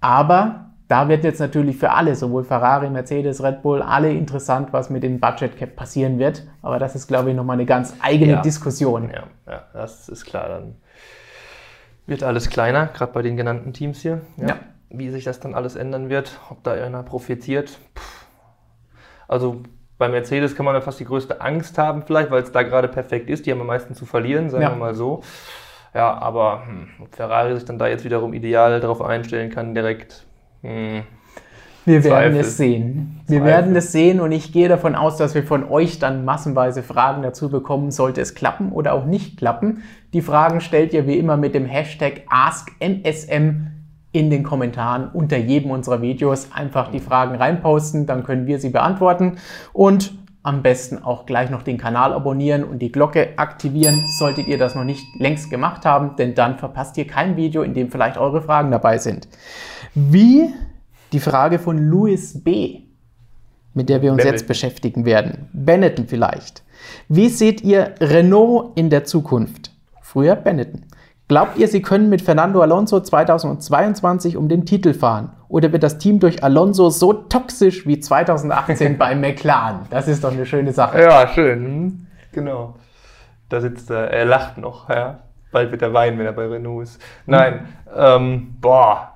Aber 0.00 0.72
da 0.88 1.08
wird 1.08 1.24
jetzt 1.24 1.38
natürlich 1.38 1.78
für 1.78 1.92
alle, 1.92 2.16
sowohl 2.16 2.44
Ferrari, 2.44 2.90
Mercedes, 2.90 3.42
Red 3.42 3.62
Bull, 3.62 3.80
alle 3.80 4.12
interessant, 4.12 4.72
was 4.72 4.90
mit 4.90 5.04
dem 5.04 5.20
Budget 5.20 5.56
Cap 5.56 5.76
passieren 5.76 6.18
wird. 6.18 6.42
Aber 6.60 6.78
das 6.78 6.94
ist, 6.94 7.06
glaube 7.06 7.30
ich, 7.30 7.36
nochmal 7.36 7.54
eine 7.54 7.64
ganz 7.64 7.94
eigene 8.00 8.32
ja. 8.32 8.42
Diskussion. 8.42 9.08
Ja, 9.08 9.22
ja, 9.46 9.62
das 9.72 10.08
ist 10.08 10.26
klar. 10.26 10.48
Dann 10.48 10.74
wird 12.06 12.22
alles 12.22 12.50
kleiner, 12.50 12.88
gerade 12.88 13.12
bei 13.12 13.22
den 13.22 13.36
genannten 13.36 13.72
Teams 13.72 14.00
hier. 14.00 14.20
Ja. 14.36 14.48
ja. 14.48 14.56
Wie 14.92 15.10
sich 15.10 15.24
das 15.24 15.40
dann 15.40 15.54
alles 15.54 15.76
ändern 15.76 16.10
wird, 16.10 16.38
ob 16.50 16.62
da 16.64 16.72
einer 16.72 17.02
profitiert. 17.02 17.78
Also 19.26 19.62
bei 19.98 20.08
Mercedes 20.08 20.54
kann 20.54 20.66
man 20.66 20.74
ja 20.74 20.80
fast 20.80 21.00
die 21.00 21.04
größte 21.04 21.40
Angst 21.40 21.78
haben, 21.78 22.02
vielleicht, 22.02 22.30
weil 22.30 22.42
es 22.42 22.52
da 22.52 22.62
gerade 22.62 22.88
perfekt 22.88 23.30
ist. 23.30 23.46
Die 23.46 23.52
haben 23.52 23.60
am 23.60 23.68
meisten 23.68 23.94
zu 23.94 24.04
verlieren, 24.04 24.50
sagen 24.50 24.62
ja. 24.62 24.70
wir 24.70 24.76
mal 24.76 24.94
so. 24.94 25.22
Ja, 25.94 26.18
aber 26.18 26.64
hm, 26.66 26.88
ob 27.02 27.14
Ferrari 27.14 27.54
sich 27.54 27.64
dann 27.64 27.78
da 27.78 27.86
jetzt 27.86 28.04
wiederum 28.04 28.34
ideal 28.34 28.80
darauf 28.80 29.00
einstellen 29.00 29.50
kann, 29.50 29.74
direkt. 29.74 30.26
Hm, 30.62 31.02
wir 31.84 32.04
werden 32.04 32.36
es 32.36 32.56
sehen. 32.56 33.20
Wir 33.26 33.38
Zweifel. 33.38 33.52
werden 33.52 33.76
es 33.76 33.92
sehen 33.92 34.20
und 34.20 34.30
ich 34.32 34.52
gehe 34.52 34.68
davon 34.68 34.94
aus, 34.94 35.16
dass 35.16 35.34
wir 35.34 35.42
von 35.42 35.68
euch 35.68 35.98
dann 35.98 36.24
massenweise 36.24 36.82
Fragen 36.82 37.22
dazu 37.22 37.50
bekommen, 37.50 37.90
sollte 37.90 38.20
es 38.20 38.34
klappen 38.34 38.70
oder 38.70 38.92
auch 38.94 39.04
nicht 39.04 39.36
klappen. 39.36 39.82
Die 40.12 40.22
Fragen 40.22 40.60
stellt 40.60 40.92
ihr 40.94 41.06
wie 41.06 41.18
immer 41.18 41.36
mit 41.36 41.54
dem 41.54 41.66
Hashtag 41.66 42.22
AskMSM 42.28 43.71
in 44.12 44.30
den 44.30 44.42
Kommentaren 44.42 45.08
unter 45.12 45.36
jedem 45.36 45.70
unserer 45.70 46.02
Videos. 46.02 46.48
Einfach 46.52 46.90
die 46.90 47.00
Fragen 47.00 47.34
reinposten, 47.34 48.06
dann 48.06 48.24
können 48.24 48.46
wir 48.46 48.58
sie 48.58 48.70
beantworten 48.70 49.38
und 49.72 50.12
am 50.42 50.62
besten 50.62 50.98
auch 50.98 51.24
gleich 51.24 51.50
noch 51.50 51.62
den 51.62 51.78
Kanal 51.78 52.12
abonnieren 52.12 52.64
und 52.64 52.80
die 52.80 52.90
Glocke 52.90 53.30
aktivieren, 53.36 54.06
solltet 54.18 54.48
ihr 54.48 54.58
das 54.58 54.74
noch 54.74 54.84
nicht 54.84 55.04
längst 55.18 55.50
gemacht 55.50 55.84
haben, 55.84 56.16
denn 56.16 56.34
dann 56.34 56.58
verpasst 56.58 56.96
ihr 56.98 57.06
kein 57.06 57.36
Video, 57.36 57.62
in 57.62 57.74
dem 57.74 57.90
vielleicht 57.90 58.18
eure 58.18 58.42
Fragen 58.42 58.70
dabei 58.70 58.98
sind. 58.98 59.28
Wie 59.94 60.52
die 61.12 61.20
Frage 61.20 61.58
von 61.58 61.78
Louis 61.78 62.42
B., 62.42 62.80
mit 63.74 63.88
der 63.88 64.02
wir 64.02 64.10
uns 64.10 64.18
Benetton. 64.18 64.34
jetzt 64.34 64.48
beschäftigen 64.48 65.04
werden. 65.04 65.48
Benetton 65.52 66.06
vielleicht. 66.06 66.62
Wie 67.08 67.28
seht 67.28 67.62
ihr 67.62 67.94
Renault 68.00 68.76
in 68.76 68.90
der 68.90 69.04
Zukunft? 69.04 69.70
Früher 70.02 70.36
Benetton. 70.36 70.84
Glaubt 71.32 71.56
ihr, 71.56 71.66
sie 71.66 71.80
können 71.80 72.10
mit 72.10 72.20
Fernando 72.20 72.60
Alonso 72.60 73.00
2022 73.00 74.36
um 74.36 74.50
den 74.50 74.66
Titel 74.66 74.92
fahren? 74.92 75.30
Oder 75.48 75.72
wird 75.72 75.82
das 75.82 75.96
Team 75.96 76.20
durch 76.20 76.44
Alonso 76.44 76.90
so 76.90 77.14
toxisch 77.14 77.86
wie 77.86 77.98
2018 77.98 78.98
bei 78.98 79.14
McLaren? 79.14 79.86
Das 79.88 80.08
ist 80.08 80.24
doch 80.24 80.32
eine 80.32 80.44
schöne 80.44 80.74
Sache. 80.74 81.00
Ja, 81.00 81.26
schön. 81.28 82.06
Genau. 82.32 82.74
Da 83.48 83.62
sitzt 83.62 83.88
er, 83.88 84.10
er 84.10 84.26
lacht 84.26 84.58
noch, 84.58 84.90
ja. 84.90 85.20
Bald 85.50 85.70
wird 85.70 85.80
er 85.80 85.94
weinen, 85.94 86.18
wenn 86.18 86.26
er 86.26 86.32
bei 86.32 86.46
Renault 86.48 86.82
ist. 86.82 87.02
Nein, 87.24 87.60
hm. 87.86 87.94
ähm, 87.96 88.56
boah, 88.60 89.12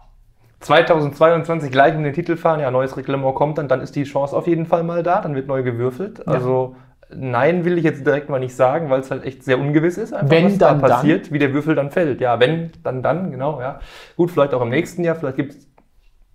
2022 0.60 1.70
gleich 1.70 1.94
um 1.94 2.02
den 2.02 2.14
Titel 2.14 2.38
fahren, 2.38 2.60
ja, 2.60 2.70
neues 2.70 2.96
Reglement 2.96 3.34
kommt 3.34 3.58
dann, 3.58 3.68
dann 3.68 3.82
ist 3.82 3.94
die 3.94 4.04
Chance 4.04 4.34
auf 4.34 4.46
jeden 4.46 4.64
Fall 4.64 4.84
mal 4.84 5.02
da, 5.02 5.20
dann 5.20 5.34
wird 5.34 5.48
neu 5.48 5.62
gewürfelt. 5.62 6.26
Also 6.26 6.76
nein, 7.14 7.64
will 7.64 7.78
ich 7.78 7.84
jetzt 7.84 8.04
direkt 8.06 8.28
mal 8.28 8.38
nicht 8.40 8.54
sagen, 8.56 8.90
weil 8.90 9.00
es 9.00 9.10
halt 9.10 9.24
echt 9.24 9.44
sehr 9.44 9.58
ungewiss 9.58 9.98
ist, 9.98 10.12
einfach, 10.12 10.30
Wenn 10.30 10.46
was 10.46 10.58
dann, 10.58 10.80
da 10.80 10.88
passiert, 10.88 11.26
dann. 11.26 11.32
wie 11.32 11.38
der 11.38 11.52
Würfel 11.54 11.74
dann 11.74 11.90
fällt. 11.90 12.20
Ja, 12.20 12.40
wenn, 12.40 12.70
dann, 12.82 13.02
dann, 13.02 13.30
genau, 13.30 13.60
ja. 13.60 13.80
Gut, 14.16 14.30
vielleicht 14.30 14.54
auch 14.54 14.62
im 14.62 14.70
nächsten 14.70 15.04
Jahr, 15.04 15.14
vielleicht 15.16 15.36
gibt's, 15.36 15.66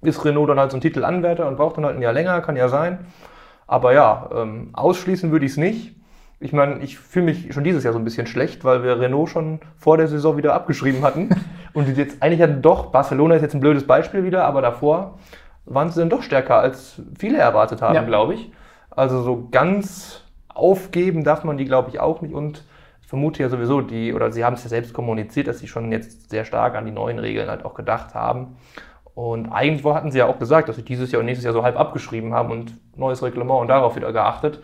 ist 0.03 0.23
Renault 0.25 0.49
dann 0.49 0.59
halt 0.59 0.71
so 0.71 0.77
ein 0.77 0.81
Titelanwärter 0.81 1.47
und 1.47 1.57
braucht 1.57 1.77
dann 1.77 1.85
halt 1.85 1.95
ein 1.97 2.01
Jahr 2.01 2.13
länger, 2.13 2.41
kann 2.41 2.55
ja 2.55 2.69
sein. 2.69 2.99
Aber 3.67 3.93
ja, 3.93 4.29
ähm, 4.35 4.69
ausschließen 4.73 5.31
würde 5.31 5.45
ich 5.45 5.51
es 5.51 5.57
nicht. 5.57 5.95
Ich 6.39 6.53
meine, 6.53 6.79
ich 6.79 6.97
fühle 6.97 7.25
mich 7.25 7.53
schon 7.53 7.63
dieses 7.63 7.83
Jahr 7.83 7.93
so 7.93 7.99
ein 7.99 8.03
bisschen 8.03 8.25
schlecht, 8.25 8.65
weil 8.65 8.83
wir 8.83 8.99
Renault 8.99 9.29
schon 9.29 9.59
vor 9.77 9.97
der 9.97 10.07
Saison 10.07 10.37
wieder 10.37 10.53
abgeschrieben 10.55 11.03
hatten. 11.03 11.29
und 11.73 11.95
jetzt 11.97 12.21
eigentlich 12.23 12.41
hatten 12.41 12.61
doch, 12.63 12.87
Barcelona 12.87 13.35
ist 13.35 13.43
jetzt 13.43 13.53
ein 13.53 13.59
blödes 13.59 13.85
Beispiel 13.85 14.23
wieder, 14.23 14.45
aber 14.45 14.61
davor 14.61 15.19
waren 15.65 15.89
sie 15.91 15.99
dann 15.99 16.09
doch 16.09 16.23
stärker, 16.23 16.57
als 16.57 16.99
viele 17.17 17.37
erwartet 17.37 17.81
haben, 17.83 17.93
Ja. 17.95 18.01
glaube 18.01 18.33
ich. 18.33 18.51
Also 18.89 19.21
so 19.21 19.47
ganz 19.51 20.23
aufgeben 20.53 21.23
darf 21.23 21.43
man 21.43 21.57
die, 21.57 21.65
glaube 21.65 21.89
ich, 21.89 21.99
auch 21.99 22.21
nicht. 22.21 22.33
Und 22.33 22.63
ich 23.01 23.07
vermute 23.07 23.41
ja 23.41 23.49
sowieso, 23.49 23.81
die, 23.81 24.13
oder 24.13 24.31
sie 24.31 24.45
haben 24.45 24.53
es 24.53 24.63
ja 24.63 24.69
selbst 24.69 24.93
kommuniziert, 24.93 25.47
dass 25.47 25.59
sie 25.59 25.67
schon 25.67 25.91
jetzt 25.91 26.29
sehr 26.29 26.45
stark 26.45 26.75
an 26.75 26.85
die 26.85 26.91
neuen 26.91 27.19
Regeln 27.19 27.49
halt 27.49 27.65
auch 27.65 27.73
gedacht 27.73 28.13
haben. 28.13 28.57
Und 29.13 29.51
eigentlich 29.51 29.83
hatten 29.85 30.11
sie 30.11 30.19
ja 30.19 30.27
auch 30.27 30.39
gesagt, 30.39 30.69
dass 30.69 30.77
sie 30.77 30.85
dieses 30.85 31.11
Jahr 31.11 31.19
und 31.19 31.25
nächstes 31.25 31.43
Jahr 31.43 31.53
so 31.53 31.63
halb 31.63 31.77
abgeschrieben 31.77 32.33
haben 32.33 32.51
und 32.51 32.73
neues 32.95 33.21
Reglement 33.21 33.61
und 33.61 33.67
darauf 33.67 33.95
wieder 33.95 34.13
geachtet. 34.13 34.61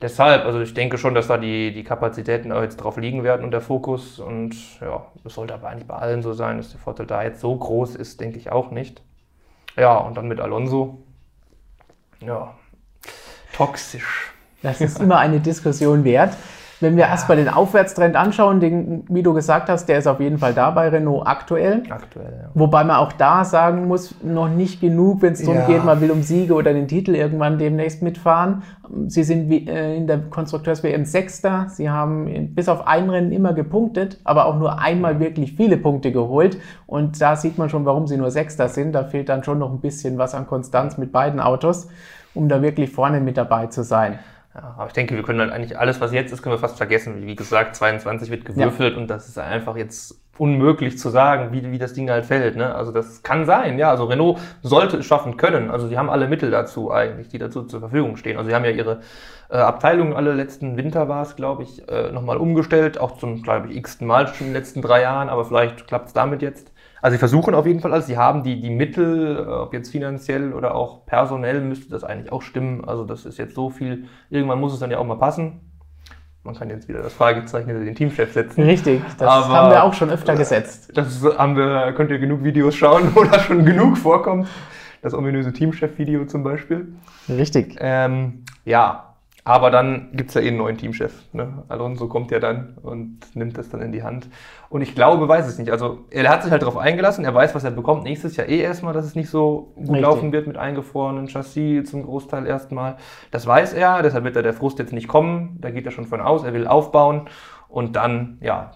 Deshalb, 0.00 0.44
also 0.44 0.60
ich 0.60 0.74
denke 0.74 0.98
schon, 0.98 1.14
dass 1.14 1.28
da 1.28 1.38
die, 1.38 1.72
die 1.72 1.84
Kapazitäten 1.84 2.50
auch 2.50 2.60
jetzt 2.60 2.78
drauf 2.78 2.96
liegen 2.96 3.22
werden 3.22 3.44
und 3.44 3.52
der 3.52 3.60
Fokus. 3.60 4.18
Und 4.18 4.80
ja, 4.80 5.06
das 5.22 5.34
sollte 5.34 5.54
aber 5.54 5.68
eigentlich 5.68 5.86
bei 5.86 5.94
allen 5.94 6.22
so 6.22 6.32
sein, 6.32 6.56
dass 6.56 6.72
der 6.72 6.80
Vorteil 6.80 7.06
da 7.06 7.22
jetzt 7.22 7.40
so 7.40 7.54
groß 7.54 7.94
ist, 7.94 8.20
denke 8.20 8.36
ich 8.38 8.50
auch 8.50 8.72
nicht. 8.72 9.00
Ja, 9.76 9.96
und 9.98 10.16
dann 10.16 10.26
mit 10.26 10.40
Alonso. 10.40 10.98
Ja, 12.20 12.54
toxisch. 13.54 14.32
Das 14.62 14.80
ist 14.80 15.00
immer 15.00 15.18
eine 15.18 15.40
Diskussion 15.40 16.04
wert. 16.04 16.36
Wenn 16.80 16.96
wir 16.96 17.04
erstmal 17.04 17.36
den 17.36 17.48
Aufwärtstrend 17.48 18.16
anschauen, 18.16 18.58
den, 18.58 19.04
wie 19.08 19.22
du 19.22 19.32
gesagt 19.34 19.68
hast, 19.68 19.86
der 19.88 19.98
ist 19.98 20.08
auf 20.08 20.18
jeden 20.18 20.38
Fall 20.38 20.52
da 20.52 20.72
bei 20.72 20.88
Renault 20.88 21.24
aktuell. 21.28 21.84
Aktuell, 21.88 22.40
ja. 22.42 22.50
Wobei 22.54 22.82
man 22.82 22.96
auch 22.96 23.12
da 23.12 23.44
sagen 23.44 23.86
muss, 23.86 24.16
noch 24.20 24.48
nicht 24.48 24.80
genug, 24.80 25.22
wenn 25.22 25.34
es 25.34 25.42
darum 25.42 25.58
Ja. 25.60 25.66
geht, 25.68 25.84
man 25.84 26.00
will 26.00 26.10
um 26.10 26.22
Siege 26.22 26.54
oder 26.54 26.72
den 26.72 26.88
Titel 26.88 27.14
irgendwann 27.14 27.56
demnächst 27.58 28.02
mitfahren. 28.02 28.64
Sie 29.06 29.22
sind 29.22 29.48
wie, 29.48 29.68
äh, 29.68 29.96
in 29.96 30.08
der 30.08 30.18
Konstrukteurs-WM 30.22 31.04
Sechster. 31.04 31.66
Sie 31.68 31.88
haben 31.88 32.52
bis 32.52 32.68
auf 32.68 32.84
ein 32.88 33.08
Rennen 33.10 33.30
immer 33.30 33.52
gepunktet, 33.52 34.18
aber 34.24 34.46
auch 34.46 34.58
nur 34.58 34.80
einmal 34.80 35.20
wirklich 35.20 35.52
viele 35.54 35.76
Punkte 35.76 36.10
geholt. 36.10 36.58
Und 36.88 37.20
da 37.22 37.36
sieht 37.36 37.58
man 37.58 37.68
schon, 37.68 37.84
warum 37.84 38.08
sie 38.08 38.16
nur 38.16 38.32
Sechster 38.32 38.68
sind. 38.68 38.90
Da 38.90 39.04
fehlt 39.04 39.28
dann 39.28 39.44
schon 39.44 39.60
noch 39.60 39.70
ein 39.70 39.80
bisschen 39.80 40.18
was 40.18 40.34
an 40.34 40.48
Konstanz 40.48 40.98
mit 40.98 41.12
beiden 41.12 41.38
Autos, 41.38 41.86
um 42.34 42.48
da 42.48 42.60
wirklich 42.60 42.90
vorne 42.90 43.20
mit 43.20 43.36
dabei 43.36 43.68
zu 43.68 43.84
sein. 43.84 44.18
Ja, 44.54 44.74
aber 44.76 44.86
ich 44.86 44.92
denke, 44.92 45.16
wir 45.16 45.22
können 45.22 45.40
halt 45.40 45.50
eigentlich 45.50 45.78
alles, 45.78 46.00
was 46.00 46.12
jetzt 46.12 46.32
ist, 46.32 46.42
können 46.42 46.54
wir 46.54 46.58
fast 46.58 46.76
vergessen. 46.76 47.26
Wie 47.26 47.34
gesagt, 47.34 47.74
22 47.74 48.30
wird 48.30 48.44
gewürfelt 48.44 48.96
und 48.96 49.08
das 49.08 49.28
ist 49.28 49.38
einfach 49.38 49.76
jetzt 49.76 50.20
unmöglich 50.38 50.98
zu 50.98 51.10
sagen, 51.10 51.52
wie, 51.52 51.70
wie 51.70 51.78
das 51.78 51.94
Ding 51.94 52.10
halt 52.10 52.26
fällt. 52.26 52.56
Ne? 52.56 52.74
Also 52.74 52.90
das 52.90 53.22
kann 53.22 53.46
sein, 53.46 53.78
ja. 53.78 53.90
Also 53.90 54.04
Renault 54.04 54.40
sollte 54.62 54.98
es 54.98 55.06
schaffen 55.06 55.36
können. 55.36 55.70
Also 55.70 55.88
die 55.88 55.96
haben 55.96 56.10
alle 56.10 56.28
Mittel 56.28 56.50
dazu 56.50 56.90
eigentlich, 56.90 57.28
die 57.28 57.38
dazu 57.38 57.62
zur 57.62 57.80
Verfügung 57.80 58.16
stehen. 58.16 58.36
Also 58.36 58.48
sie 58.48 58.54
haben 58.54 58.64
ja 58.64 58.70
ihre 58.70 59.00
äh, 59.50 59.56
Abteilung 59.56 60.16
alle 60.16 60.32
letzten 60.32 60.76
Winter 60.76 61.08
war 61.08 61.22
es, 61.22 61.36
glaube 61.36 61.62
ich, 61.62 61.86
äh, 61.88 62.10
nochmal 62.10 62.38
umgestellt, 62.38 62.98
auch 62.98 63.18
zum, 63.18 63.42
glaube 63.42 63.68
ich, 63.68 63.76
x-ten 63.76 64.06
Mal 64.06 64.26
schon 64.28 64.46
in 64.46 64.52
den 64.52 64.60
letzten 64.60 64.82
drei 64.82 65.02
Jahren, 65.02 65.28
aber 65.28 65.44
vielleicht 65.44 65.86
klappt 65.86 66.08
es 66.08 66.12
damit 66.14 66.42
jetzt. 66.42 66.71
Also 67.02 67.14
sie 67.16 67.18
versuchen 67.18 67.54
auf 67.54 67.66
jeden 67.66 67.80
Fall 67.80 67.92
alles, 67.92 68.06
sie 68.06 68.16
haben 68.16 68.42
die, 68.44 68.60
die 68.60 68.70
Mittel, 68.70 69.36
äh, 69.36 69.50
ob 69.50 69.74
jetzt 69.74 69.90
finanziell 69.90 70.52
oder 70.54 70.74
auch 70.74 71.04
personell, 71.04 71.60
müsste 71.60 71.90
das 71.90 72.04
eigentlich 72.04 72.30
auch 72.32 72.42
stimmen. 72.42 72.84
Also 72.86 73.04
das 73.04 73.26
ist 73.26 73.38
jetzt 73.38 73.54
so 73.56 73.68
viel, 73.70 74.04
irgendwann 74.30 74.60
muss 74.60 74.72
es 74.72 74.78
dann 74.78 74.90
ja 74.90 74.98
auch 74.98 75.04
mal 75.04 75.18
passen. 75.18 75.60
Man 76.44 76.54
kann 76.54 76.70
jetzt 76.70 76.88
wieder 76.88 77.02
das 77.02 77.12
Fragezeichen 77.12 77.68
hinter 77.68 77.84
den 77.84 77.94
Teamchef 77.94 78.32
setzen. 78.32 78.62
Richtig, 78.62 79.02
das 79.18 79.28
Aber- 79.28 79.48
haben 79.54 79.70
wir 79.70 79.82
auch 79.84 79.94
schon 79.94 80.10
öfter 80.10 80.34
gesetzt. 80.36 80.90
Das 80.96 81.22
haben 81.38 81.56
wir, 81.56 81.92
könnt 81.92 82.10
ihr 82.10 82.18
genug 82.18 82.42
Videos 82.44 82.74
schauen, 82.76 83.10
wo 83.14 83.24
das 83.24 83.42
schon 83.42 83.64
genug 83.64 83.98
vorkommt. 83.98 84.48
Das 85.02 85.14
ominöse 85.14 85.52
Teamchef-Video 85.52 86.24
zum 86.26 86.44
Beispiel. 86.44 86.94
Richtig. 87.28 87.76
Ähm, 87.80 88.44
ja, 88.64 89.11
aber 89.44 89.72
dann 89.72 90.10
gibt's 90.12 90.34
ja 90.34 90.40
eh 90.40 90.48
einen 90.48 90.58
neuen 90.58 90.78
Teamchef. 90.78 91.12
Ne? 91.32 91.64
Alonso 91.68 92.06
kommt 92.06 92.30
ja 92.30 92.38
dann 92.38 92.76
und 92.80 93.18
nimmt 93.34 93.58
das 93.58 93.68
dann 93.70 93.82
in 93.82 93.90
die 93.90 94.04
Hand. 94.04 94.28
Und 94.68 94.82
ich 94.82 94.94
glaube, 94.94 95.26
weiß 95.26 95.48
es 95.48 95.58
nicht. 95.58 95.72
Also 95.72 96.04
er 96.10 96.28
hat 96.28 96.44
sich 96.44 96.52
halt 96.52 96.62
darauf 96.62 96.76
eingelassen, 96.76 97.24
er 97.24 97.34
weiß, 97.34 97.52
was 97.54 97.64
er 97.64 97.72
bekommt. 97.72 98.04
Nächstes 98.04 98.36
Jahr 98.36 98.48
eh 98.48 98.60
erstmal, 98.60 98.94
dass 98.94 99.04
es 99.04 99.16
nicht 99.16 99.28
so 99.28 99.72
gut 99.74 99.88
Richtig. 99.88 100.02
laufen 100.02 100.32
wird 100.32 100.46
mit 100.46 100.56
eingefrorenen 100.56 101.26
Chassis 101.26 101.90
zum 101.90 102.04
Großteil 102.04 102.46
erstmal. 102.46 102.96
Das 103.32 103.44
weiß 103.44 103.72
er, 103.72 104.02
deshalb 104.02 104.22
wird 104.22 104.36
da 104.36 104.42
der 104.42 104.54
Frust 104.54 104.78
jetzt 104.78 104.92
nicht 104.92 105.08
kommen. 105.08 105.58
Da 105.60 105.70
geht 105.70 105.86
er 105.86 105.92
schon 105.92 106.06
von 106.06 106.20
aus, 106.20 106.44
er 106.44 106.54
will 106.54 106.68
aufbauen 106.68 107.22
und 107.68 107.96
dann, 107.96 108.38
ja, 108.40 108.70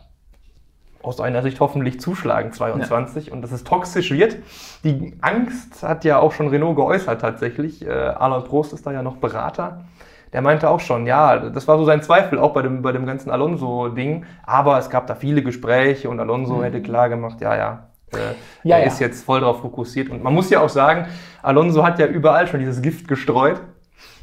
aus 1.00 1.18
seiner 1.18 1.42
Sicht 1.42 1.60
hoffentlich 1.60 2.00
zuschlagen 2.00 2.52
22 2.52 3.30
und 3.30 3.42
dass 3.42 3.52
es 3.52 3.62
toxisch 3.62 4.10
wird. 4.10 4.38
Die 4.82 5.16
Angst 5.20 5.84
hat 5.84 6.04
ja 6.04 6.18
auch 6.18 6.32
schon 6.32 6.48
Renault 6.48 6.74
geäußert 6.74 7.20
tatsächlich. 7.20 7.86
Äh, 7.86 7.90
Alain 7.90 8.42
Prost 8.42 8.72
ist 8.72 8.84
da 8.84 8.90
ja 8.90 9.04
noch 9.04 9.18
Berater. 9.18 9.84
Der 10.36 10.42
meinte 10.42 10.68
auch 10.68 10.80
schon, 10.80 11.06
ja, 11.06 11.38
das 11.38 11.66
war 11.66 11.78
so 11.78 11.86
sein 11.86 12.02
Zweifel 12.02 12.38
auch 12.38 12.52
bei 12.52 12.60
dem, 12.60 12.82
bei 12.82 12.92
dem 12.92 13.06
ganzen 13.06 13.30
Alonso-Ding. 13.30 14.26
Aber 14.42 14.78
es 14.78 14.90
gab 14.90 15.06
da 15.06 15.14
viele 15.14 15.42
Gespräche 15.42 16.10
und 16.10 16.20
Alonso 16.20 16.62
hätte 16.62 16.82
klar 16.82 17.08
gemacht, 17.08 17.40
ja, 17.40 17.56
ja, 17.56 17.86
äh, 18.12 18.34
Ja, 18.62 18.76
er 18.76 18.82
ja. 18.82 18.86
ist 18.86 19.00
jetzt 19.00 19.24
voll 19.24 19.40
drauf 19.40 19.62
fokussiert. 19.62 20.10
Und 20.10 20.22
man 20.22 20.34
muss 20.34 20.50
ja 20.50 20.60
auch 20.60 20.68
sagen, 20.68 21.06
Alonso 21.42 21.82
hat 21.82 21.98
ja 21.98 22.04
überall 22.06 22.46
schon 22.48 22.60
dieses 22.60 22.82
Gift 22.82 23.08
gestreut, 23.08 23.62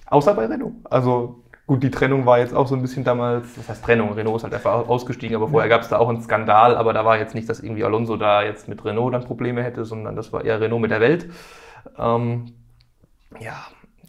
außer 0.05 0.36
bei 0.36 0.46
Renault. 0.46 0.74
Also 0.88 1.41
gut, 1.65 1.82
die 1.82 1.89
Trennung 1.89 2.27
war 2.27 2.38
jetzt 2.38 2.53
auch 2.53 2.67
so 2.67 2.75
ein 2.75 2.84
bisschen 2.84 3.03
damals, 3.03 3.58
was 3.58 3.67
heißt 3.67 3.84
Trennung? 3.84 4.13
Renault 4.13 4.38
ist 4.38 4.43
halt 4.43 4.53
einfach 4.53 4.88
ausgestiegen, 4.88 5.36
aber 5.36 5.48
vorher 5.48 5.67
gab 5.67 5.82
es 5.82 5.89
da 5.89 5.98
auch 5.98 6.10
einen 6.10 6.22
Skandal, 6.22 6.77
aber 6.77 6.93
da 6.93 7.03
war 7.05 7.17
jetzt 7.17 7.34
nicht, 7.34 7.50
dass 7.50 7.60
irgendwie 7.60 7.86
Alonso 7.86 8.17
da 8.17 8.43
jetzt 8.43 8.67
mit 8.67 8.86
Renault 8.86 9.15
dann 9.15 9.24
Probleme 9.24 9.63
hätte, 9.63 9.84
sondern 9.84 10.15
das 10.15 10.32
war 10.32 10.46
eher 10.46 10.62
Renault 10.62 10.84
mit 10.84 10.91
der 10.91 11.01
Welt. 11.01 11.32
Ähm, 11.98 12.53
ja, 13.39 13.55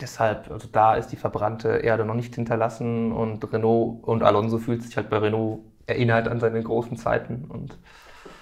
deshalb, 0.00 0.50
also 0.50 0.68
da 0.70 0.94
ist 0.94 1.08
die 1.08 1.16
verbrannte 1.16 1.68
Erde 1.68 2.04
noch 2.04 2.14
nicht 2.14 2.34
hinterlassen 2.34 3.12
und 3.12 3.52
Renault 3.52 4.02
und 4.02 4.22
Alonso 4.22 4.58
fühlt 4.58 4.82
sich 4.82 4.96
halt 4.96 5.10
bei 5.10 5.18
Renault 5.18 5.60
erinnert 5.86 6.28
an 6.28 6.40
seine 6.40 6.62
großen 6.62 6.96
Zeiten 6.96 7.44
und 7.48 7.78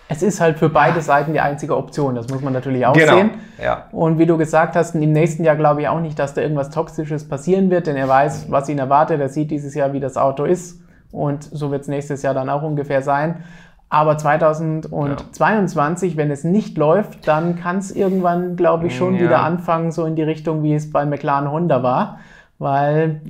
Es 0.09 0.23
ist 0.23 0.41
halt 0.41 0.59
für 0.59 0.69
beide 0.69 1.01
Seiten 1.01 1.33
die 1.33 1.41
einzige 1.41 1.77
Option, 1.77 2.15
das 2.15 2.29
muss 2.29 2.41
man 2.41 2.53
natürlich 2.53 2.87
auch 2.87 2.95
genau, 2.95 3.17
sehen. 3.17 3.31
ja. 3.63 3.89
Und 3.93 4.19
wie 4.19 4.27
du 4.27 4.39
gesagt 4.39 4.77
hast, 4.77 4.95
im 4.95 5.13
nächsten 5.13 5.45
Jahr 5.45 5.57
glaube 5.57 5.83
ich 5.83 5.89
auch 5.89 6.01
nicht, 6.01 6.19
dass 6.19 6.35
da 6.35 6.41
irgendwas 6.41 6.71
Toxisches 6.71 7.29
passieren 7.29 7.71
wird, 7.71 7.87
denn 7.87 7.97
er 7.97 8.09
weiß, 8.09 8.51
was 8.51 8.69
ihn 8.69 8.79
erwartet. 8.79 9.21
Er 9.21 9.29
sieht 9.29 9.51
dieses 9.51 9.75
Jahr, 9.75 9.93
wie 9.93 10.01
das 10.01 10.17
Auto 10.17 10.45
ist. 10.45 10.81
Und 11.11 11.45
so 11.45 11.71
wird 11.71 11.83
es 11.83 11.89
nächstes 11.89 12.23
Jahr 12.23 12.33
dann 12.33 12.49
auch 12.49 12.63
ungefähr 12.63 13.03
sein. 13.03 13.45
Aber 13.93 14.17
2022, 14.17 16.17
wenn 16.17 16.31
es 16.31 16.45
nicht 16.45 16.79
läuft, 16.79 17.29
dann 17.29 17.57
kann 17.57 17.77
es 17.77 17.95
irgendwann, 17.95 18.57
glaube 18.57 18.87
ich, 18.87 18.97
schon 18.97 19.17
Ja. 19.17 19.25
wieder 19.25 19.43
anfangen, 19.43 19.93
so 19.93 20.07
in 20.07 20.17
die 20.17 20.23
Richtung, 20.23 20.63
wie 20.63 20.73
es 20.73 20.91
bei 20.91 21.05
McLaren 21.05 21.51
Honda 21.51 21.83
war. 21.83 22.21
Weil 22.59 23.21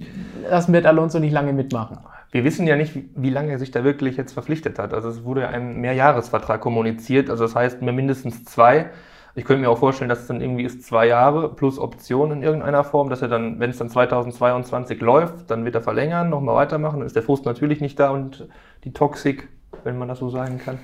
das 0.49 0.71
wird 0.71 0.87
Alonso 0.87 1.19
nicht 1.19 1.33
lange 1.33 1.53
mitmachen. 1.53 1.99
Wir 2.31 2.45
wissen 2.45 2.69
ja 2.69 2.77
nicht, 2.77 2.95
wie, 2.95 3.11
wie 3.17 3.31
lange 3.31 3.51
er 3.51 3.59
sich 3.59 3.73
da 3.73 3.83
wirklich 3.83 4.17
jetzt 4.17 4.35
verpflichtet 4.35 4.79
hat. 4.79 4.95
Also 4.95 5.09
es 5.09 5.25
wurde 5.25 5.41
ja 5.41 5.49
ein 5.49 5.81
Mehrjahresvertrag 5.81 6.61
kommuniziert, 6.61 7.29
also 7.29 7.43
das 7.43 7.57
heißt 7.57 7.83
mir 7.83 7.93
mindestens 7.93 8.45
zwei. 8.45 8.91
Ich 9.35 9.45
könnte 9.45 9.63
mir 9.63 9.69
auch 9.69 9.79
vorstellen, 9.79 10.11
dass 10.11 10.21
es 10.21 10.27
dann 10.29 10.41
irgendwie 10.41 10.63
ist 10.63 10.85
zwei 10.85 11.09
Jahre 11.09 11.49
plus 11.49 11.81
Option 11.81 12.31
in 12.31 12.45
irgendeiner 12.45 12.85
Form, 12.85 13.11
dass 13.11 13.21
er 13.21 13.29
dann, 13.29 13.59
wenn 13.59 13.71
es 13.71 13.79
dann 13.79 13.89
2022 13.89 15.01
läuft, 15.01 15.51
dann 15.51 15.65
wird 15.65 15.75
er 15.75 15.81
verlängern, 15.81 16.31
nochmal 16.31 16.55
weitermachen. 16.55 17.01
Dann 17.01 17.07
ist 17.07 17.17
der 17.17 17.25
Frust 17.25 17.47
natürlich 17.47 17.81
nicht 17.81 17.99
da 17.99 18.11
und 18.11 18.47
die 18.85 18.93
Toxik, 18.93 19.49
wenn 19.85 19.99
man 19.99 20.09
das 20.09 20.19
so 20.19 20.31
sagen 20.31 20.59
kann. 20.59 20.79